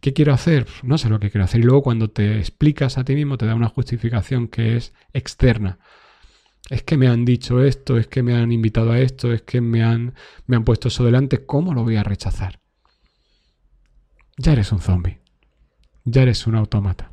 ¿Qué 0.00 0.12
quiero 0.12 0.32
hacer? 0.32 0.66
No 0.82 0.98
sé 0.98 1.08
lo 1.08 1.20
que 1.20 1.30
quiero 1.30 1.44
hacer. 1.44 1.60
Y 1.60 1.64
luego 1.64 1.82
cuando 1.82 2.08
te 2.08 2.38
explicas 2.38 2.96
a 2.96 3.04
ti 3.04 3.14
mismo 3.14 3.36
te 3.36 3.46
da 3.46 3.54
una 3.54 3.68
justificación 3.68 4.48
que 4.48 4.76
es 4.76 4.94
externa. 5.12 5.78
Es 6.70 6.82
que 6.82 6.96
me 6.96 7.08
han 7.08 7.24
dicho 7.24 7.62
esto, 7.62 7.96
es 7.98 8.06
que 8.06 8.22
me 8.22 8.34
han 8.34 8.52
invitado 8.52 8.92
a 8.92 8.98
esto, 8.98 9.32
es 9.32 9.42
que 9.42 9.60
me 9.60 9.84
han, 9.84 10.14
me 10.46 10.56
han 10.56 10.64
puesto 10.64 10.88
eso 10.88 11.04
delante. 11.04 11.44
¿Cómo 11.44 11.74
lo 11.74 11.84
voy 11.84 11.96
a 11.96 12.02
rechazar? 12.02 12.60
Ya 14.38 14.52
eres 14.52 14.72
un 14.72 14.80
zombie. 14.80 15.20
Ya 16.06 16.22
eres 16.22 16.46
un 16.46 16.54
autómata. 16.54 17.12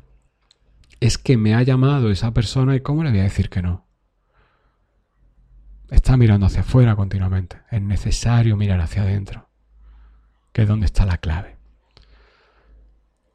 Es 1.00 1.18
que 1.18 1.36
me 1.36 1.54
ha 1.54 1.62
llamado 1.62 2.10
esa 2.10 2.32
persona 2.32 2.74
y 2.74 2.80
¿cómo 2.80 3.04
le 3.04 3.10
voy 3.10 3.20
a 3.20 3.24
decir 3.24 3.50
que 3.50 3.60
no? 3.60 3.86
Está 5.90 6.16
mirando 6.16 6.46
hacia 6.46 6.60
afuera 6.60 6.96
continuamente. 6.96 7.58
Es 7.70 7.82
necesario 7.82 8.56
mirar 8.56 8.80
hacia 8.80 9.02
adentro, 9.02 9.50
que 10.54 10.62
es 10.62 10.68
donde 10.68 10.86
está 10.86 11.04
la 11.04 11.18
clave 11.18 11.54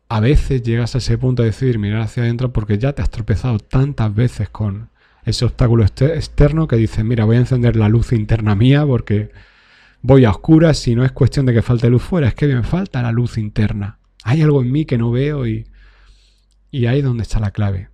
a 0.09 0.19
veces 0.19 0.63
llegas 0.63 0.95
a 0.95 0.97
ese 0.97 1.17
punto 1.19 1.43
de 1.43 1.49
decidir 1.49 1.77
mirar 1.77 2.01
hacia 2.01 2.23
adentro 2.23 2.51
porque 2.51 2.79
ya 2.79 2.93
te 2.93 3.03
has 3.03 3.11
tropezado 3.11 3.59
tantas 3.59 4.13
veces 4.13 4.49
con 4.49 4.89
ese 5.23 5.45
obstáculo 5.45 5.85
externo 5.85 6.67
que 6.67 6.77
dices, 6.77 7.05
mira, 7.05 7.25
voy 7.25 7.35
a 7.35 7.41
encender 7.41 7.75
la 7.75 7.89
luz 7.89 8.11
interna 8.11 8.55
mía 8.55 8.85
porque 8.85 9.31
voy 10.01 10.25
a 10.25 10.31
oscuras 10.31 10.87
y 10.87 10.95
no 10.95 11.05
es 11.05 11.11
cuestión 11.11 11.45
de 11.45 11.53
que 11.53 11.61
falte 11.61 11.89
luz 11.91 12.01
fuera, 12.01 12.27
es 12.27 12.33
que 12.33 12.47
me 12.47 12.63
falta 12.63 13.03
la 13.03 13.11
luz 13.11 13.37
interna. 13.37 13.98
Hay 14.23 14.41
algo 14.41 14.61
en 14.61 14.71
mí 14.71 14.85
que 14.85 14.97
no 14.97 15.11
veo 15.11 15.47
y, 15.47 15.67
y 16.71 16.85
ahí 16.85 16.99
es 16.99 17.05
donde 17.05 17.23
está 17.23 17.39
la 17.39 17.51
clave. 17.51 17.89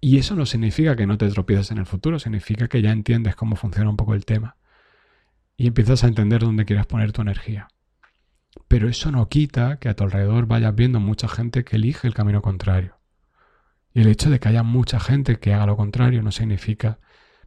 Y 0.00 0.18
eso 0.18 0.36
no 0.36 0.46
significa 0.46 0.96
que 0.96 1.06
no 1.06 1.16
te 1.16 1.28
tropieces 1.30 1.70
en 1.70 1.78
el 1.78 1.86
futuro, 1.86 2.18
significa 2.18 2.68
que 2.68 2.82
ya 2.82 2.92
entiendes 2.92 3.36
cómo 3.36 3.56
funciona 3.56 3.88
un 3.88 3.96
poco 3.96 4.14
el 4.14 4.26
tema. 4.26 4.56
Y 5.56 5.66
empiezas 5.66 6.04
a 6.04 6.08
entender 6.08 6.42
dónde 6.42 6.64
quieres 6.66 6.86
poner 6.86 7.12
tu 7.12 7.22
energía. 7.22 7.68
Pero 8.68 8.88
eso 8.88 9.10
no 9.10 9.28
quita 9.28 9.78
que 9.78 9.88
a 9.88 9.94
tu 9.94 10.04
alrededor 10.04 10.46
vayas 10.46 10.74
viendo 10.74 11.00
mucha 11.00 11.28
gente 11.28 11.64
que 11.64 11.76
elige 11.76 12.06
el 12.06 12.14
camino 12.14 12.42
contrario. 12.42 12.98
Y 13.94 14.00
el 14.00 14.08
hecho 14.08 14.28
de 14.28 14.40
que 14.40 14.48
haya 14.48 14.62
mucha 14.62 15.00
gente 15.00 15.36
que 15.36 15.54
haga 15.54 15.66
lo 15.66 15.76
contrario 15.76 16.22
no 16.22 16.32
significa 16.32 16.98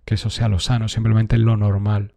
que 0.05 0.15
eso 0.15 0.29
sea 0.29 0.47
lo 0.47 0.59
sano, 0.59 0.87
simplemente 0.87 1.37
lo 1.37 1.57
normal, 1.57 2.15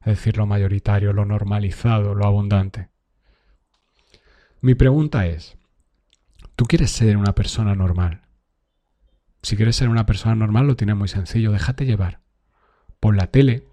es 0.00 0.18
decir, 0.18 0.36
lo 0.36 0.46
mayoritario, 0.46 1.12
lo 1.12 1.24
normalizado, 1.24 2.14
lo 2.14 2.26
abundante. 2.26 2.89
Mi 4.62 4.74
pregunta 4.74 5.26
es, 5.26 5.56
¿tú 6.54 6.66
quieres 6.66 6.90
ser 6.90 7.16
una 7.16 7.34
persona 7.34 7.74
normal? 7.74 8.20
Si 9.42 9.56
quieres 9.56 9.76
ser 9.76 9.88
una 9.88 10.04
persona 10.04 10.34
normal 10.34 10.66
lo 10.66 10.76
tienes 10.76 10.96
muy 10.96 11.08
sencillo, 11.08 11.50
déjate 11.50 11.86
llevar. 11.86 12.20
Pon 13.00 13.16
la 13.16 13.28
tele, 13.28 13.64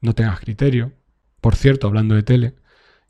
no 0.00 0.12
tengas 0.12 0.40
criterio. 0.40 0.92
Por 1.40 1.54
cierto, 1.54 1.86
hablando 1.86 2.16
de 2.16 2.24
tele, 2.24 2.54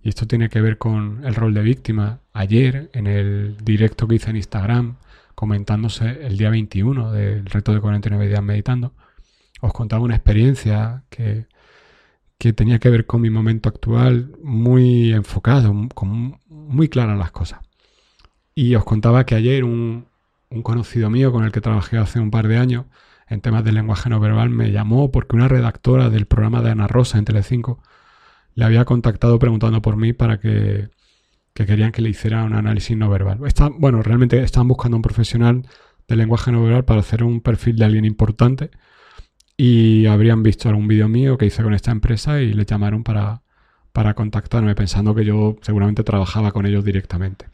y 0.02 0.10
esto 0.10 0.26
tiene 0.26 0.50
que 0.50 0.60
ver 0.60 0.76
con 0.76 1.24
el 1.24 1.34
rol 1.34 1.54
de 1.54 1.62
víctima. 1.62 2.20
Ayer, 2.34 2.90
en 2.92 3.06
el 3.06 3.56
directo 3.64 4.06
que 4.06 4.16
hice 4.16 4.28
en 4.28 4.36
Instagram, 4.36 4.96
comentándose 5.34 6.26
el 6.26 6.36
día 6.36 6.50
21 6.50 7.10
del 7.10 7.46
reto 7.46 7.72
de 7.72 7.80
49 7.80 8.28
días 8.28 8.42
meditando, 8.42 8.92
os 9.62 9.72
contaba 9.72 10.04
una 10.04 10.14
experiencia 10.14 11.04
que, 11.08 11.46
que 12.38 12.52
tenía 12.52 12.78
que 12.78 12.90
ver 12.90 13.06
con 13.06 13.20
mi 13.20 13.30
momento 13.30 13.68
actual, 13.68 14.36
muy 14.42 15.12
enfocado, 15.12 15.74
con 15.94 16.40
muy 16.48 16.88
claras 16.88 17.18
las 17.18 17.30
cosas. 17.30 17.60
Y 18.54 18.74
os 18.74 18.84
contaba 18.84 19.24
que 19.26 19.34
ayer 19.34 19.64
un, 19.64 20.08
conocido 20.62 21.10
mío 21.10 21.32
con 21.32 21.44
el 21.44 21.52
que 21.52 21.60
trabajé 21.60 21.98
hace 21.98 22.20
un 22.20 22.30
par 22.30 22.48
de 22.48 22.58
años 22.58 22.86
en 23.28 23.40
temas 23.40 23.64
de 23.64 23.72
lenguaje 23.72 24.08
no 24.08 24.20
verbal 24.20 24.48
me 24.48 24.70
llamó 24.72 25.10
porque 25.10 25.36
una 25.36 25.48
redactora 25.48 26.08
del 26.08 26.26
programa 26.26 26.62
de 26.62 26.70
Ana 26.70 26.86
Rosa 26.86 27.18
en 27.18 27.24
Telecinco 27.24 27.82
le 28.54 28.64
había 28.64 28.84
contactado 28.84 29.38
preguntando 29.38 29.82
por 29.82 29.96
mí 29.96 30.12
para 30.12 30.40
que 30.40 30.88
que 31.56 31.64
querían 31.64 31.90
que 31.90 32.02
le 32.02 32.10
hiciera 32.10 32.44
un 32.44 32.52
análisis 32.52 32.96
no 32.96 33.08
verbal. 33.08 33.40
bueno, 33.78 34.02
realmente 34.02 34.40
estaban 34.42 34.68
buscando 34.68 34.98
un 34.98 35.02
profesional 35.02 35.66
de 36.06 36.14
lenguaje 36.14 36.52
no 36.52 36.62
verbal 36.62 36.84
para 36.84 37.00
hacer 37.00 37.24
un 37.24 37.40
perfil 37.40 37.76
de 37.76 37.86
alguien 37.86 38.04
importante 38.04 38.70
y 39.56 40.06
habrían 40.06 40.42
visto 40.42 40.68
algún 40.68 40.88
vídeo 40.88 41.08
mío 41.08 41.38
que 41.38 41.46
hice 41.46 41.62
con 41.62 41.74
esta 41.74 41.90
empresa 41.90 42.40
y 42.40 42.52
le 42.52 42.64
llamaron 42.64 43.02
para, 43.02 43.42
para 43.92 44.14
contactarme 44.14 44.74
pensando 44.74 45.14
que 45.14 45.24
yo 45.24 45.56
seguramente 45.62 46.04
trabajaba 46.04 46.52
con 46.52 46.66
ellos 46.66 46.84
directamente. 46.84 47.46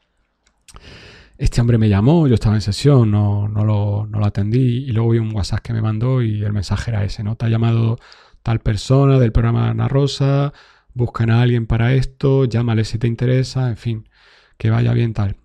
Este 1.38 1.60
hombre 1.60 1.78
me 1.78 1.88
llamó, 1.88 2.28
yo 2.28 2.34
estaba 2.34 2.54
en 2.54 2.60
sesión, 2.60 3.10
no, 3.10 3.48
no, 3.48 3.64
lo, 3.64 4.06
no 4.06 4.24
atendí 4.24 4.84
y 4.84 4.92
luego 4.92 5.10
vi 5.10 5.18
un 5.18 5.34
WhatsApp 5.34 5.60
que 5.60 5.72
me 5.72 5.82
mandó 5.82 6.22
y 6.22 6.42
el 6.42 6.52
mensaje 6.52 6.90
era 6.90 7.04
ese, 7.04 7.22
¿no? 7.24 7.36
Te 7.36 7.46
ha 7.46 7.48
llamado 7.48 7.98
tal 8.42 8.60
persona 8.60 9.18
del 9.18 9.32
programa 9.32 9.70
Ana 9.70 9.88
Rosa, 9.88 10.52
buscan 10.94 11.30
a 11.30 11.42
alguien 11.42 11.66
para 11.66 11.94
esto, 11.94 12.44
llámale 12.44 12.84
si 12.84 12.98
te 12.98 13.06
interesa, 13.06 13.68
en 13.68 13.76
fin, 13.76 14.08
que 14.56 14.70
vaya 14.70 14.92
bien 14.92 15.14
tal. 15.14 15.36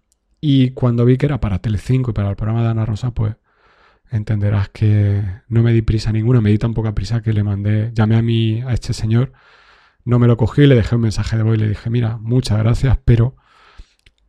Y 0.41 0.71
cuando 0.71 1.05
vi 1.05 1.17
que 1.17 1.25
era 1.25 1.39
para 1.39 1.59
Telecinco 1.59 2.11
y 2.11 2.13
para 2.13 2.29
el 2.29 2.35
programa 2.35 2.63
de 2.63 2.69
Ana 2.69 2.85
Rosa, 2.85 3.11
pues 3.11 3.35
entenderás 4.11 4.69
que 4.69 5.23
no 5.47 5.63
me 5.63 5.73
di 5.73 5.81
prisa 5.81 6.11
ninguna, 6.11 6.41
me 6.41 6.49
di 6.49 6.57
tan 6.57 6.73
poca 6.73 6.93
prisa 6.93 7.21
que 7.21 7.33
le 7.33 7.43
mandé, 7.43 7.91
llamé 7.93 8.15
a 8.15 8.21
mí, 8.21 8.61
a 8.61 8.73
este 8.73 8.93
señor, 8.93 9.33
no 10.05 10.19
me 10.19 10.27
lo 10.27 10.37
cogí, 10.37 10.65
le 10.65 10.75
dejé 10.75 10.95
un 10.95 11.01
mensaje 11.01 11.37
de 11.37 11.43
voz 11.43 11.55
y 11.55 11.59
le 11.59 11.69
dije, 11.69 11.89
mira, 11.89 12.17
muchas 12.17 12.57
gracias, 12.59 12.97
pero 13.03 13.35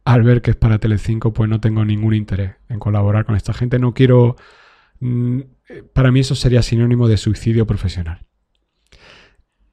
al 0.04 0.22
ver 0.22 0.42
que 0.42 0.52
es 0.52 0.56
para 0.56 0.78
Telecinco, 0.78 1.32
pues 1.32 1.48
no 1.50 1.60
tengo 1.60 1.84
ningún 1.84 2.14
interés 2.14 2.56
en 2.68 2.78
colaborar 2.78 3.24
con 3.26 3.36
esta 3.36 3.52
gente, 3.52 3.78
no 3.78 3.94
quiero, 3.94 4.36
mm, 5.00 5.40
para 5.92 6.10
mí 6.10 6.20
eso 6.20 6.34
sería 6.34 6.62
sinónimo 6.62 7.08
de 7.08 7.16
suicidio 7.16 7.66
profesional. 7.66 8.26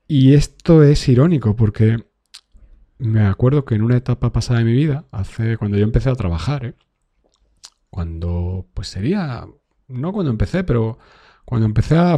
Y 0.08 0.34
esto 0.34 0.84
es 0.84 1.08
irónico 1.08 1.56
porque 1.56 2.06
me 2.98 3.26
acuerdo 3.26 3.65
que 3.65 3.76
en 3.76 3.82
una 3.82 3.98
etapa 3.98 4.32
pasada 4.32 4.60
de 4.60 4.65
mi 4.65 4.74
vida, 4.74 5.06
hace 5.12 5.58
cuando 5.58 5.78
yo 5.78 5.84
empecé 5.84 6.10
a 6.10 6.15
trabajar, 6.15 6.65
¿eh? 6.65 6.76
cuando 7.89 8.68
pues 8.74 8.89
sería, 8.89 9.46
no 9.88 10.12
cuando 10.13 10.32
empecé, 10.32 10.63
pero 10.63 10.98
cuando 11.45 11.65
empecé 11.65 11.98
a 11.98 12.17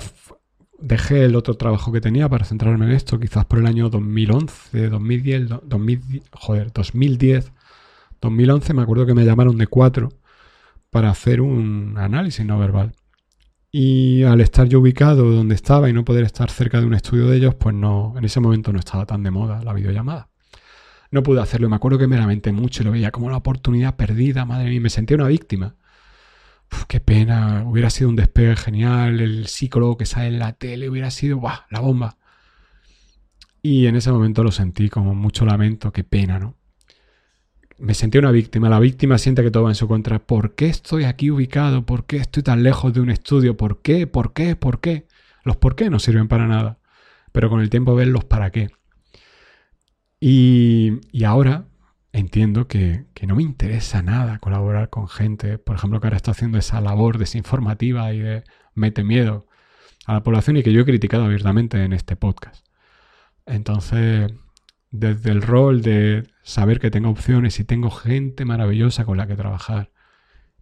dejé 0.80 1.25
el 1.25 1.36
otro 1.36 1.56
trabajo 1.56 1.91
que 1.91 2.01
tenía 2.01 2.30
para 2.30 2.45
centrarme 2.45 2.86
en 2.86 2.91
esto, 2.91 3.19
quizás 3.19 3.45
por 3.45 3.60
el 3.60 3.65
año 3.65 3.89
2011, 3.89 4.89
2010, 4.89 5.49
2010 5.63 6.23
joder, 6.32 6.71
2010, 6.71 7.51
2011 8.21 8.73
me 8.73 8.82
acuerdo 8.84 9.06
que 9.06 9.13
me 9.13 9.25
llamaron 9.25 9.58
de 9.58 9.67
cuatro 9.67 10.10
para 10.89 11.10
hacer 11.10 11.41
un 11.41 11.95
análisis 11.97 12.45
no 12.45 12.60
verbal. 12.60 12.93
Y 13.71 14.23
al 14.23 14.41
estar 14.41 14.67
yo 14.67 14.80
ubicado 14.80 15.30
donde 15.30 15.56
estaba 15.56 15.89
y 15.89 15.93
no 15.93 16.06
poder 16.06 16.23
estar 16.25 16.49
cerca 16.49 16.80
de 16.80 16.88
un 16.88 16.93
estudio 16.93 17.27
de 17.27 17.38
ellos, 17.38 17.56
pues 17.56 17.75
no, 17.75 18.13
en 18.17 18.23
ese 18.25 18.39
momento 18.39 18.71
no 18.71 18.80
estaba 18.80 19.06
tan 19.06 19.23
de 19.23 19.32
moda 19.32 19.62
la 19.63 19.73
videollamada. 19.73 20.30
No 21.12 21.23
pude 21.23 21.41
hacerlo. 21.41 21.69
Me 21.69 21.75
acuerdo 21.75 21.97
que 21.97 22.08
me 22.08 22.17
lamenté 22.17 22.51
mucho 22.51 22.84
y 22.84 22.86
lo 22.86 22.91
veía 22.91 23.12
como 23.12 23.27
una 23.27 23.38
oportunidad 23.38 23.95
perdida, 23.95 24.45
madre 24.45 24.69
mía. 24.69 24.82
Me 24.82 24.89
sentía 24.89 25.15
una 25.15 25.27
víctima. 25.27 25.75
Qué 26.88 26.99
pena. 26.99 27.63
Hubiera 27.65 27.89
sido 27.89 28.10
un 28.10 28.15
despegue 28.15 28.56
genial. 28.56 29.19
El 29.19 29.47
psicólogo 29.47 29.97
que 29.97 30.06
sale 30.06 30.27
en 30.27 30.39
la 30.39 30.53
tele 30.53 30.89
hubiera 30.89 31.12
sido 31.12 31.38
¡buah! 31.39 31.65
la 31.69 31.80
bomba. 31.80 32.17
Y 33.62 33.88
en 33.88 33.95
ese 33.95 34.12
momento 34.12 34.43
lo 34.43 34.51
sentí 34.51 34.89
como 34.89 35.15
mucho 35.15 35.45
lamento. 35.45 35.91
Qué 35.91 36.03
pena, 36.03 36.39
¿no? 36.39 36.58
me 37.80 37.93
sentí 37.93 38.17
una 38.17 38.32
víctima. 38.32 38.69
La 38.69 38.80
víctima 38.80 39.17
siente 39.17 39.43
que 39.43 39.51
todo 39.51 39.63
va 39.63 39.69
en 39.69 39.75
su 39.75 39.88
contra. 39.88 40.19
¿Por 40.19 40.56
qué 40.56 40.67
estoy 40.67 41.03
aquí 41.03 41.32
ubicado? 41.32 41.86
¿Por 41.86 42.06
qué 42.06 42.17
estoy 42.17 42.43
tan 42.43 42.63
lejos 42.63 42.93
de 42.93 43.01
un 43.01 43.10
estudio? 43.10 43.58
¿Por 43.58 43.82
qué? 43.82 44.08
¿Por 44.08 44.34
qué? 44.34 44.56
¿Por 44.56 44.80
qué? 44.80 45.08
Los 45.43 45.58
por 45.58 45.75
qué 45.75 45.89
no 45.89 45.99
sirven 45.99 46.27
para 46.27 46.47
nada. 46.47 46.80
Pero 47.32 47.49
con 47.49 47.62
el 47.62 47.69
tiempo 47.69 47.95
ven 47.95 48.13
los 48.13 48.25
para 48.25 48.51
qué. 48.51 48.69
Y, 50.19 50.99
ahora 51.25 51.65
entiendo 52.19 52.67
que, 52.67 53.06
que, 53.13 53.27
no 53.27 53.36
me 53.36 53.43
interesa 53.43 54.01
nada 54.01 54.39
colaborar 54.39 54.89
con 54.89 55.08
gente, 55.08 55.58
por 55.58 55.75
ejemplo, 55.75 55.99
que 55.99 56.08
ahora 56.08 56.17
está 56.17 56.32
haciendo 56.32 56.58
esa 56.58 56.82
labor 56.82 57.17
desinformativa 57.17 58.13
y 58.13 58.19
de 58.19 58.43
mete 58.73 59.03
miedo 59.03 59.47
a 60.06 60.13
la 60.13 60.23
población 60.23 60.58
y 60.58 60.63
que 60.63 60.71
yo 60.71 60.82
he 60.82 60.86
criticado 60.86 61.25
abiertamente 61.25 61.84
en 61.84 61.93
este 61.93 62.15
podcast. 62.15 62.65
Entonces, 63.45 64.32
desde 64.91 65.32
el 65.32 65.41
rol 65.41 65.82
de 65.82 66.27
saber 66.43 66.80
que 66.80 66.91
tengo 66.91 67.10
opciones 67.10 67.60
y 67.60 67.63
tengo 67.63 67.91
gente 67.91 68.45
maravillosa 68.45 69.06
con 69.06 69.17
la 69.17 69.27
que 69.27 69.36
trabajar 69.36 69.91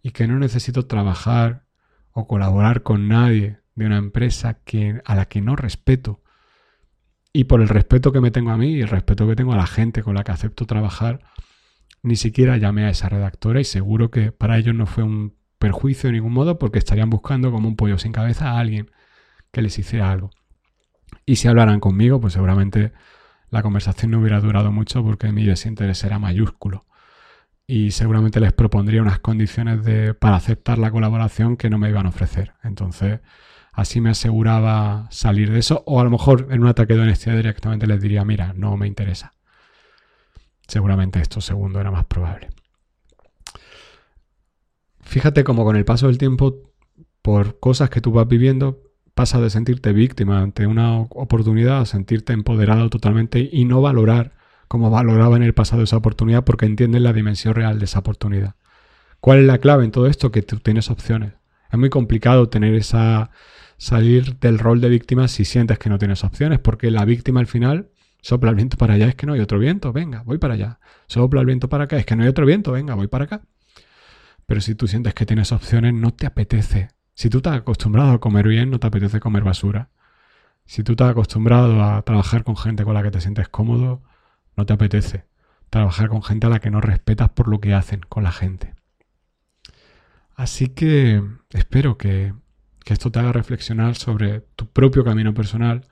y 0.02 0.10
que 0.10 0.26
no 0.26 0.38
necesito 0.38 0.86
trabajar 0.86 1.64
o 2.12 2.26
colaborar 2.26 2.82
con 2.82 3.08
nadie 3.08 3.60
de 3.74 3.86
una 3.86 3.98
empresa 3.98 4.54
que, 4.64 5.00
a 5.04 5.14
la 5.14 5.26
que 5.26 5.40
no 5.40 5.54
respeto. 5.54 6.22
Y 7.32 7.44
por 7.44 7.60
el 7.60 7.68
respeto 7.68 8.12
que 8.12 8.20
me 8.20 8.30
tengo 8.30 8.50
a 8.50 8.56
mí 8.56 8.72
y 8.72 8.80
el 8.80 8.88
respeto 8.88 9.28
que 9.28 9.36
tengo 9.36 9.52
a 9.52 9.56
la 9.56 9.66
gente 9.66 10.02
con 10.02 10.14
la 10.14 10.24
que 10.24 10.32
acepto 10.32 10.66
trabajar, 10.66 11.20
ni 12.06 12.14
siquiera 12.14 12.56
llamé 12.56 12.84
a 12.84 12.90
esa 12.90 13.08
redactora 13.08 13.60
y 13.60 13.64
seguro 13.64 14.12
que 14.12 14.30
para 14.30 14.56
ellos 14.58 14.76
no 14.76 14.86
fue 14.86 15.02
un 15.02 15.34
perjuicio 15.58 16.08
de 16.08 16.12
ningún 16.12 16.32
modo 16.32 16.56
porque 16.56 16.78
estarían 16.78 17.10
buscando 17.10 17.50
como 17.50 17.66
un 17.66 17.74
pollo 17.74 17.98
sin 17.98 18.12
cabeza 18.12 18.52
a 18.52 18.60
alguien 18.60 18.92
que 19.50 19.60
les 19.60 19.76
hiciera 19.76 20.12
algo. 20.12 20.30
Y 21.24 21.36
si 21.36 21.48
hablaran 21.48 21.80
conmigo, 21.80 22.20
pues 22.20 22.34
seguramente 22.34 22.92
la 23.50 23.62
conversación 23.62 24.12
no 24.12 24.20
hubiera 24.20 24.40
durado 24.40 24.70
mucho 24.70 25.02
porque 25.02 25.32
mi 25.32 25.44
desinterés 25.44 26.04
era 26.04 26.20
mayúsculo. 26.20 26.86
Y 27.66 27.90
seguramente 27.90 28.38
les 28.38 28.52
propondría 28.52 29.02
unas 29.02 29.18
condiciones 29.18 29.84
de, 29.84 30.14
para 30.14 30.36
aceptar 30.36 30.78
la 30.78 30.92
colaboración 30.92 31.56
que 31.56 31.70
no 31.70 31.78
me 31.78 31.90
iban 31.90 32.06
a 32.06 32.10
ofrecer. 32.10 32.54
Entonces, 32.62 33.18
así 33.72 34.00
me 34.00 34.10
aseguraba 34.10 35.08
salir 35.10 35.50
de 35.50 35.58
eso. 35.58 35.82
O 35.86 36.00
a 36.00 36.04
lo 36.04 36.10
mejor 36.10 36.46
en 36.52 36.62
un 36.62 36.68
ataque 36.68 36.94
de 36.94 37.00
honestidad 37.00 37.34
directamente 37.34 37.88
les 37.88 38.00
diría, 38.00 38.24
mira, 38.24 38.52
no 38.52 38.76
me 38.76 38.86
interesa. 38.86 39.35
Seguramente 40.66 41.20
esto 41.20 41.40
segundo 41.40 41.80
era 41.80 41.90
más 41.90 42.04
probable. 42.04 42.48
Fíjate 45.00 45.44
cómo 45.44 45.64
con 45.64 45.76
el 45.76 45.84
paso 45.84 46.08
del 46.08 46.18
tiempo, 46.18 46.72
por 47.22 47.60
cosas 47.60 47.90
que 47.90 48.00
tú 48.00 48.12
vas 48.12 48.26
viviendo, 48.26 48.82
pasa 49.14 49.40
de 49.40 49.50
sentirte 49.50 49.92
víctima 49.92 50.42
ante 50.42 50.66
una 50.66 50.98
oportunidad 50.98 51.80
a 51.80 51.86
sentirte 51.86 52.32
empoderado 52.32 52.90
totalmente 52.90 53.48
y 53.50 53.64
no 53.64 53.80
valorar 53.80 54.34
como 54.68 54.90
valoraba 54.90 55.36
en 55.36 55.42
el 55.42 55.54
pasado 55.54 55.82
esa 55.82 55.96
oportunidad 55.96 56.44
porque 56.44 56.66
entiendes 56.66 57.00
la 57.00 57.12
dimensión 57.12 57.54
real 57.54 57.78
de 57.78 57.84
esa 57.84 58.00
oportunidad. 58.00 58.56
¿Cuál 59.20 59.38
es 59.38 59.44
la 59.46 59.58
clave 59.58 59.84
en 59.84 59.90
todo 59.90 60.06
esto? 60.06 60.30
Que 60.30 60.42
tú 60.42 60.58
tienes 60.58 60.90
opciones. 60.90 61.32
Es 61.70 61.78
muy 61.78 61.88
complicado 61.88 62.48
tener 62.48 62.74
esa 62.74 63.30
salir 63.78 64.38
del 64.38 64.58
rol 64.58 64.80
de 64.80 64.88
víctima 64.88 65.28
si 65.28 65.44
sientes 65.44 65.78
que 65.78 65.88
no 65.88 65.98
tienes 65.98 66.24
opciones, 66.24 66.58
porque 66.58 66.90
la 66.90 67.04
víctima 67.04 67.40
al 67.40 67.46
final 67.46 67.90
sopla 68.20 68.50
el 68.50 68.56
viento 68.56 68.76
para 68.76 68.94
allá, 68.94 69.08
es 69.08 69.14
que 69.14 69.26
no 69.26 69.34
hay 69.34 69.40
otro 69.40 69.58
viento, 69.58 69.92
venga, 69.92 70.22
voy 70.24 70.38
para 70.38 70.54
allá. 70.54 70.80
Sopla 71.06 71.40
el 71.40 71.46
viento 71.46 71.68
para 71.68 71.84
acá, 71.84 71.96
es 71.96 72.06
que 72.06 72.16
no 72.16 72.22
hay 72.22 72.28
otro 72.28 72.46
viento, 72.46 72.72
venga, 72.72 72.94
voy 72.94 73.06
para 73.06 73.24
acá. 73.24 73.42
Pero 74.46 74.60
si 74.60 74.74
tú 74.74 74.86
sientes 74.86 75.14
que 75.14 75.26
tienes 75.26 75.52
opciones, 75.52 75.94
no 75.94 76.12
te 76.12 76.26
apetece 76.26 76.90
si 77.16 77.30
tú 77.30 77.38
estás 77.38 77.56
acostumbrado 77.56 78.12
a 78.12 78.20
comer 78.20 78.46
bien, 78.46 78.70
no 78.70 78.78
te 78.78 78.88
apetece 78.88 79.20
comer 79.20 79.42
basura. 79.42 79.88
Si 80.66 80.82
tú 80.82 80.92
estás 80.92 81.10
acostumbrado 81.10 81.82
a 81.82 82.02
trabajar 82.02 82.44
con 82.44 82.58
gente 82.58 82.84
con 82.84 82.92
la 82.92 83.02
que 83.02 83.10
te 83.10 83.22
sientes 83.22 83.48
cómodo, 83.48 84.02
no 84.54 84.66
te 84.66 84.74
apetece 84.74 85.24
trabajar 85.70 86.10
con 86.10 86.22
gente 86.22 86.46
a 86.46 86.50
la 86.50 86.60
que 86.60 86.70
no 86.70 86.82
respetas 86.82 87.30
por 87.30 87.48
lo 87.48 87.58
que 87.58 87.72
hacen 87.72 88.00
con 88.00 88.22
la 88.22 88.32
gente. 88.32 88.74
Así 90.34 90.68
que 90.68 91.22
espero 91.52 91.96
que, 91.96 92.34
esto 92.84 93.10
te 93.10 93.18
haga 93.18 93.32
reflexionar 93.32 93.94
sobre 93.94 94.40
tu 94.54 94.68
propio 94.70 95.02
camino 95.02 95.32
personal, 95.32 95.86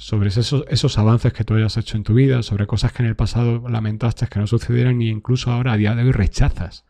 sobre 0.00 0.30
esos, 0.30 0.64
esos, 0.68 0.96
avances 0.96 1.34
que 1.34 1.44
tú 1.44 1.54
hayas 1.54 1.76
hecho 1.76 1.98
en 1.98 2.04
tu 2.04 2.14
vida, 2.14 2.42
sobre 2.42 2.66
cosas 2.66 2.90
que 2.92 3.02
en 3.02 3.08
el 3.10 3.16
pasado 3.16 3.68
lamentaste 3.68 4.26
que 4.28 4.38
no 4.40 4.46
sucedieran 4.46 5.02
e 5.02 5.08
incluso 5.08 5.52
ahora 5.52 5.74
a 5.74 5.76
día 5.76 5.94
de 5.94 6.04
hoy 6.04 6.12
rechazas 6.12 6.84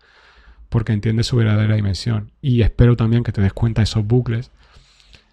porque 0.68 0.92
entiendes 0.92 1.26
su 1.26 1.36
verdadera 1.36 1.74
dimensión. 1.74 2.30
Y 2.40 2.62
espero 2.62 2.96
también 2.96 3.24
que 3.24 3.32
te 3.32 3.42
des 3.42 3.52
cuenta 3.52 3.80
de 3.80 3.84
esos 3.84 4.06
bucles 4.06 4.52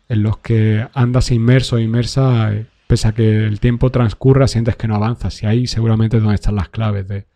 en 0.10 0.24
los 0.24 0.40
que 0.40 0.88
andas 0.94 1.32
inmerso 1.32 1.78
inmersa, 1.78 2.52
eh, 2.54 2.66
pese 2.88 3.10
a 3.10 3.12
que 3.12 3.46
el 3.46 3.60
tiempo 3.60 3.92
transcurra, 3.92 4.48
sientes 4.48 4.76
que 4.76 4.88
no 4.88 4.96
avanzas. 4.96 5.44
Y 5.44 5.46
ahí 5.46 5.68
seguramente 5.68 6.18
es 6.18 6.24
donde 6.24 6.36
están 6.36 6.56
las 6.56 6.70
claves 6.70 7.08
de, 7.08 7.28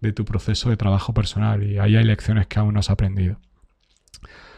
de 0.00 0.12
tu 0.12 0.24
proceso 0.24 0.68
de 0.68 0.76
trabajo 0.76 1.14
personal. 1.14 1.62
Y 1.62 1.78
ahí 1.78 1.96
hay 1.96 2.04
lecciones 2.04 2.48
que 2.48 2.58
aún 2.58 2.74
no 2.74 2.80
has 2.80 2.90
aprendido. 2.90 3.38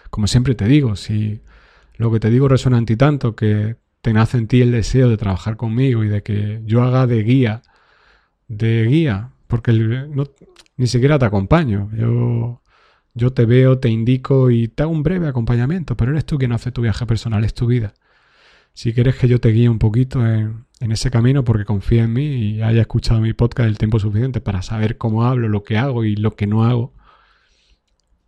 Como 0.09 0.27
siempre 0.27 0.55
te 0.55 0.65
digo, 0.65 0.97
si 0.97 1.43
lo 1.97 2.11
que 2.11 2.19
te 2.19 2.31
digo 2.31 2.49
resuena 2.49 2.79
en 2.79 2.87
ti 2.87 2.97
tanto 2.97 3.37
que 3.37 3.77
te 4.03 4.13
nace 4.13 4.39
en 4.39 4.47
ti 4.49 4.63
el 4.63 4.73
deseo 4.73 5.09
de 5.09 5.17
trabajar 5.17 5.57
conmigo 5.57 6.05
y 6.05 6.09
de 6.09 6.23
que 6.23 6.63
yo 6.65 6.83
haga 6.83 7.07
de 7.07 7.23
guía, 7.23 7.63
de 8.49 8.87
guía, 8.87 9.31
porque 9.47 9.73
ni 10.77 10.87
siquiera 10.87 11.19
te 11.19 11.27
acompaño. 11.27 11.91
Yo 11.95 12.61
yo 13.15 13.33
te 13.33 13.45
veo, 13.45 13.79
te 13.79 13.89
indico 13.89 14.51
y 14.51 14.69
te 14.69 14.83
hago 14.83 14.93
un 14.93 15.03
breve 15.03 15.29
acompañamiento, 15.29 15.97
pero 15.97 16.13
eres 16.13 16.25
tú 16.25 16.39
quien 16.39 16.53
hace 16.53 16.73
tu 16.73 16.83
viaje 16.83 17.07
personal, 17.07 17.45
es 17.45 17.55
tu 17.55 17.67
vida. 17.67 17.95
Si 18.75 18.93
quieres 18.95 19.17
que 19.17 19.29
yo 19.29 19.41
te 19.41 19.51
guíe 19.51 19.69
un 19.69 19.79
poquito 19.79 20.27
en, 20.27 20.67
ese 20.81 21.11
camino 21.11 21.45
porque 21.45 21.65
confía 21.65 22.05
en 22.05 22.13
mí 22.13 22.25
y 22.25 22.63
haya 22.63 22.83
escuchado 22.83 23.21
mi 23.21 23.33
podcast 23.35 23.69
el 23.69 23.79
tiempo 23.79 23.99
suficiente 23.99 24.41
para 24.41 24.63
saber 24.63 24.97
cómo 24.99 25.25
hablo, 25.25 25.49
lo 25.49 25.65
que 25.65 25.77
hago 25.77 26.05
y 26.05 26.17
lo 26.17 26.37
que 26.37 26.47
no 26.47 26.65
hago, 26.65 26.95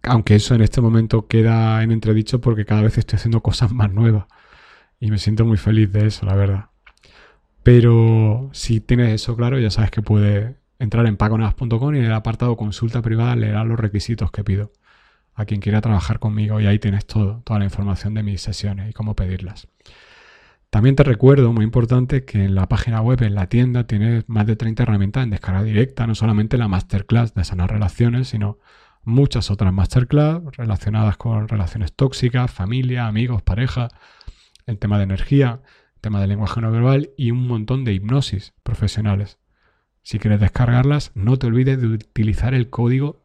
aunque 0.03 0.35
eso 0.35 0.55
en 0.55 0.63
este 0.63 0.81
momento 0.81 1.27
queda 1.29 1.83
en 1.83 1.93
entredicho 1.93 2.41
porque 2.41 2.65
cada 2.65 2.83
vez 2.83 2.99
estoy 2.99 3.17
haciendo 3.17 3.41
cosas 3.43 3.73
más 3.73 3.93
nuevas 3.93 4.27
y 5.03 5.11
me 5.11 5.19
siento 5.19 5.45
muy 5.45 5.57
feliz 5.57 5.91
de 5.91 6.07
eso, 6.07 6.25
la 6.27 6.37
verdad. 6.37 6.67
Pero 7.65 8.51
si 8.53 8.81
tienes 8.81 9.12
eso 9.12 9.35
claro, 9.35 9.59
ya 9.59 9.69
sabes 9.69 9.91
que 9.91 10.01
puedes 10.01 10.55
entrar 10.79 11.07
en 11.07 11.17
pagonas.com 11.17 11.97
y 11.97 11.99
en 11.99 12.05
el 12.05 12.12
apartado 12.12 12.57
consulta 12.57 13.03
privada 13.03 13.35
leerás 13.35 13.67
los 13.67 13.81
requisitos 13.81 14.31
que 14.31 14.45
pido 14.45 14.71
a 15.35 15.45
quien 15.45 15.61
quiera 15.61 15.81
trabajar 15.81 16.21
conmigo 16.21 16.61
y 16.61 16.67
ahí 16.67 16.79
tienes 16.79 17.05
todo, 17.05 17.43
toda 17.45 17.59
la 17.59 17.65
información 17.65 18.15
de 18.15 18.23
mis 18.23 18.43
sesiones 18.43 18.91
y 18.91 18.93
cómo 18.93 19.17
pedirlas. 19.17 19.67
También 20.71 20.95
te 20.95 21.03
recuerdo, 21.03 21.53
muy 21.53 21.65
importante, 21.65 22.25
que 22.25 22.45
en 22.45 22.55
la 22.55 22.69
página 22.69 23.01
web, 23.01 23.21
en 23.25 23.35
la 23.35 23.49
tienda, 23.49 23.88
tienes 23.88 24.29
más 24.29 24.47
de 24.47 24.55
30 24.55 24.85
herramientas 24.85 25.25
en 25.25 25.31
descarga 25.31 25.65
directa, 25.65 26.07
no 26.07 26.15
solamente 26.15 26.59
la 26.59 26.69
masterclass 26.69 27.35
de 27.35 27.43
sanar 27.43 27.73
relaciones, 27.73 28.29
sino 28.29 28.59
muchas 29.03 29.51
otras 29.51 29.73
masterclass 29.73 30.43
relacionadas 30.57 31.17
con 31.17 31.49
relaciones 31.49 31.93
tóxicas, 31.93 32.53
familia, 32.53 33.09
amigos, 33.09 33.43
pareja, 33.43 33.88
el 34.66 34.79
tema 34.79 34.98
de 34.98 35.05
energía, 35.05 35.61
el 35.94 36.01
tema 36.01 36.20
de 36.20 36.27
lenguaje 36.27 36.61
no 36.61 36.70
verbal 36.70 37.11
y 37.16 37.31
un 37.31 37.46
montón 37.46 37.85
de 37.85 37.92
hipnosis 37.92 38.55
profesionales. 38.62 39.38
Si 40.03 40.18
quieres 40.18 40.40
descargarlas, 40.40 41.12
no 41.14 41.38
te 41.38 41.46
olvides 41.46 41.81
de 41.81 41.87
utilizar 41.87 42.55
el 42.55 42.70
código 42.70 43.22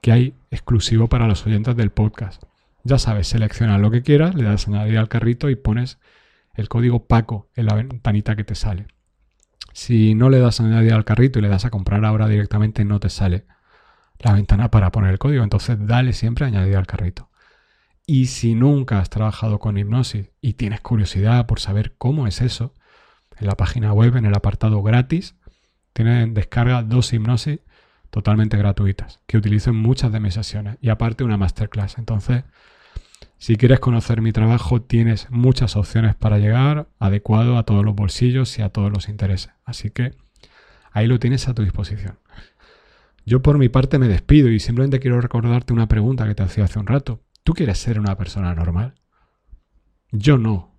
que 0.00 0.12
hay 0.12 0.34
exclusivo 0.50 1.08
para 1.08 1.26
los 1.26 1.46
oyentes 1.46 1.76
del 1.76 1.90
podcast. 1.90 2.42
Ya 2.84 2.98
sabes, 2.98 3.28
selecciona 3.28 3.78
lo 3.78 3.90
que 3.90 4.02
quieras, 4.02 4.34
le 4.34 4.44
das 4.44 4.66
a 4.66 4.70
añadir 4.70 4.98
al 4.98 5.08
carrito 5.08 5.50
y 5.50 5.56
pones 5.56 5.98
el 6.54 6.68
código 6.68 7.06
PACO 7.06 7.50
en 7.54 7.66
la 7.66 7.74
ventanita 7.74 8.34
que 8.34 8.44
te 8.44 8.54
sale. 8.54 8.86
Si 9.72 10.14
no 10.14 10.28
le 10.28 10.40
das 10.40 10.60
a 10.60 10.64
añadir 10.64 10.92
al 10.92 11.04
carrito 11.04 11.38
y 11.38 11.42
le 11.42 11.48
das 11.48 11.64
a 11.64 11.70
comprar 11.70 12.04
ahora 12.04 12.26
directamente, 12.26 12.84
no 12.84 12.98
te 12.98 13.10
sale 13.10 13.46
la 14.18 14.32
ventana 14.32 14.70
para 14.70 14.90
poner 14.90 15.12
el 15.12 15.18
código. 15.18 15.44
Entonces 15.44 15.78
dale 15.86 16.12
siempre 16.12 16.44
a 16.44 16.48
añadir 16.48 16.76
al 16.76 16.86
carrito. 16.86 17.30
Y 18.10 18.28
si 18.28 18.54
nunca 18.54 19.00
has 19.00 19.10
trabajado 19.10 19.58
con 19.58 19.76
hipnosis 19.76 20.30
y 20.40 20.54
tienes 20.54 20.80
curiosidad 20.80 21.44
por 21.44 21.60
saber 21.60 21.94
cómo 21.98 22.26
es 22.26 22.40
eso, 22.40 22.72
en 23.36 23.46
la 23.46 23.54
página 23.54 23.92
web, 23.92 24.16
en 24.16 24.24
el 24.24 24.34
apartado 24.34 24.82
gratis, 24.82 25.34
tienen 25.92 26.32
descarga 26.32 26.82
dos 26.82 27.12
hipnosis 27.12 27.60
totalmente 28.08 28.56
gratuitas 28.56 29.20
que 29.26 29.36
utilizo 29.36 29.68
en 29.68 29.76
muchas 29.76 30.10
de 30.10 30.20
mis 30.20 30.32
sesiones 30.32 30.78
y 30.80 30.88
aparte 30.88 31.22
una 31.22 31.36
masterclass. 31.36 31.98
Entonces, 31.98 32.44
si 33.36 33.56
quieres 33.56 33.78
conocer 33.78 34.22
mi 34.22 34.32
trabajo, 34.32 34.80
tienes 34.80 35.30
muchas 35.30 35.76
opciones 35.76 36.14
para 36.14 36.38
llegar 36.38 36.88
adecuado 36.98 37.58
a 37.58 37.64
todos 37.64 37.84
los 37.84 37.94
bolsillos 37.94 38.58
y 38.58 38.62
a 38.62 38.70
todos 38.70 38.90
los 38.90 39.10
intereses. 39.10 39.52
Así 39.66 39.90
que 39.90 40.14
ahí 40.92 41.08
lo 41.08 41.18
tienes 41.18 41.46
a 41.46 41.52
tu 41.52 41.62
disposición. 41.62 42.18
Yo 43.26 43.42
por 43.42 43.58
mi 43.58 43.68
parte 43.68 43.98
me 43.98 44.08
despido 44.08 44.48
y 44.48 44.60
simplemente 44.60 44.98
quiero 44.98 45.20
recordarte 45.20 45.74
una 45.74 45.88
pregunta 45.88 46.26
que 46.26 46.34
te 46.34 46.42
hacía 46.42 46.64
hace 46.64 46.78
un 46.78 46.86
rato. 46.86 47.20
¿Tú 47.48 47.54
quieres 47.54 47.78
ser 47.78 47.98
una 47.98 48.14
persona 48.14 48.54
normal? 48.54 48.92
Yo 50.12 50.36
no. 50.36 50.74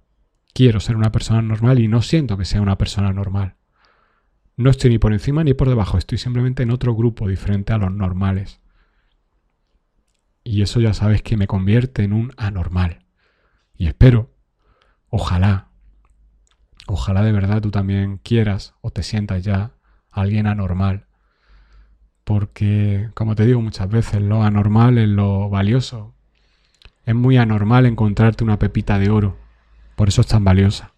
Quiero 0.54 0.80
ser 0.80 0.98
una 0.98 1.12
persona 1.12 1.42
normal 1.42 1.80
y 1.80 1.88
no 1.88 2.04
siento 2.04 2.38
que 2.38 2.46
sea 2.46 2.62
una 2.62 2.78
persona 2.78 3.12
normal. 3.12 3.56
No 4.56 4.70
estoy 4.70 4.92
ni 4.92 5.00
por 5.00 5.12
encima 5.12 5.44
ni 5.44 5.56
por 5.56 5.68
debajo, 5.68 5.98
estoy 5.98 6.20
simplemente 6.20 6.62
en 6.62 6.70
otro 6.70 6.94
grupo 6.94 7.28
diferente 7.28 7.74
a 7.74 7.80
los 7.80 7.92
normales. 7.92 8.62
Y 10.44 10.62
eso 10.62 10.80
ya 10.80 10.94
sabes 10.94 11.24
que 11.24 11.38
me 11.38 11.48
convierte 11.48 12.04
en 12.04 12.14
un 12.14 12.34
anormal. 12.38 13.00
Y 13.76 13.88
espero, 13.88 14.36
ojalá, 15.08 15.70
ojalá 16.86 17.24
de 17.24 17.32
verdad 17.32 17.64
tú 17.64 17.72
también 17.72 18.18
quieras 18.20 18.76
o 18.82 18.92
te 18.92 19.02
sientas 19.02 19.44
ya 19.44 19.72
alguien 20.12 20.46
anormal 20.46 21.08
porque, 22.26 23.10
como 23.16 23.34
te 23.34 23.48
digo 23.48 23.60
muchas 23.60 23.90
veces, 23.90 24.22
lo 24.22 24.44
anormal 24.44 25.00
es 25.00 25.10
lo 25.10 25.50
valioso. 25.50 26.14
Es 27.06 27.16
muy 27.16 27.38
anormal 27.38 27.86
encontrarte 27.86 28.44
una 28.44 28.60
pepita 28.60 29.00
de 29.00 29.10
oro, 29.10 29.38
por 29.96 30.10
eso 30.10 30.22
es 30.22 30.28
tan 30.28 30.44
valiosa. 30.44 30.94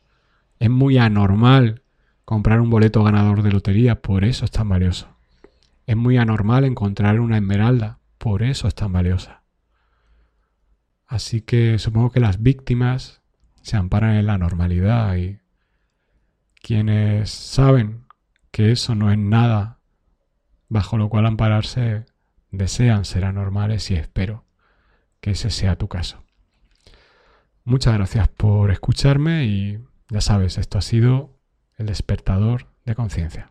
Es 0.60 0.70
muy 0.70 0.98
anormal 0.98 1.84
comprar 2.26 2.62
un 2.62 2.70
boleto 2.70 3.04
ganador 3.04 3.44
de 3.44 3.52
lotería, 3.52 4.02
por 4.02 4.24
eso 4.24 4.46
es 4.46 4.52
tan 4.52 4.70
valioso. 4.70 5.08
Es 5.86 5.98
muy 5.98 6.18
anormal 6.18 6.66
encontrar 6.66 7.20
una 7.20 7.38
esmeralda, 7.38 8.00
por 8.18 8.44
eso 8.44 8.68
es 8.68 8.76
tan 8.76 8.94
valiosa. 8.94 9.42
Así 11.08 11.42
que 11.42 11.78
supongo 11.80 12.12
que 12.12 12.20
las 12.20 12.42
víctimas 12.42 13.22
se 13.62 13.78
amparan 13.78 14.16
en 14.16 14.28
la 14.28 14.38
normalidad 14.38 15.16
y 15.18 15.40
quienes 16.62 17.30
saben 17.32 18.06
que 18.52 18.72
eso 18.72 18.96
no 18.96 19.12
es 19.12 19.18
nada 19.18 19.80
bajo 20.70 20.98
lo 20.98 21.10
cual 21.10 21.26
ampararse 21.26 22.06
desean 22.52 23.04
ser 23.06 23.26
anormales 23.26 23.90
y 23.92 23.96
espero 23.96 24.46
que 25.22 25.32
ese 25.32 25.50
sea 25.50 25.78
tu 25.78 25.88
caso. 25.88 26.24
Muchas 27.64 27.94
gracias 27.94 28.28
por 28.28 28.72
escucharme 28.72 29.46
y 29.46 29.80
ya 30.10 30.20
sabes, 30.20 30.58
esto 30.58 30.78
ha 30.78 30.82
sido 30.82 31.40
el 31.78 31.86
despertador 31.86 32.68
de 32.86 32.96
conciencia. 32.96 33.51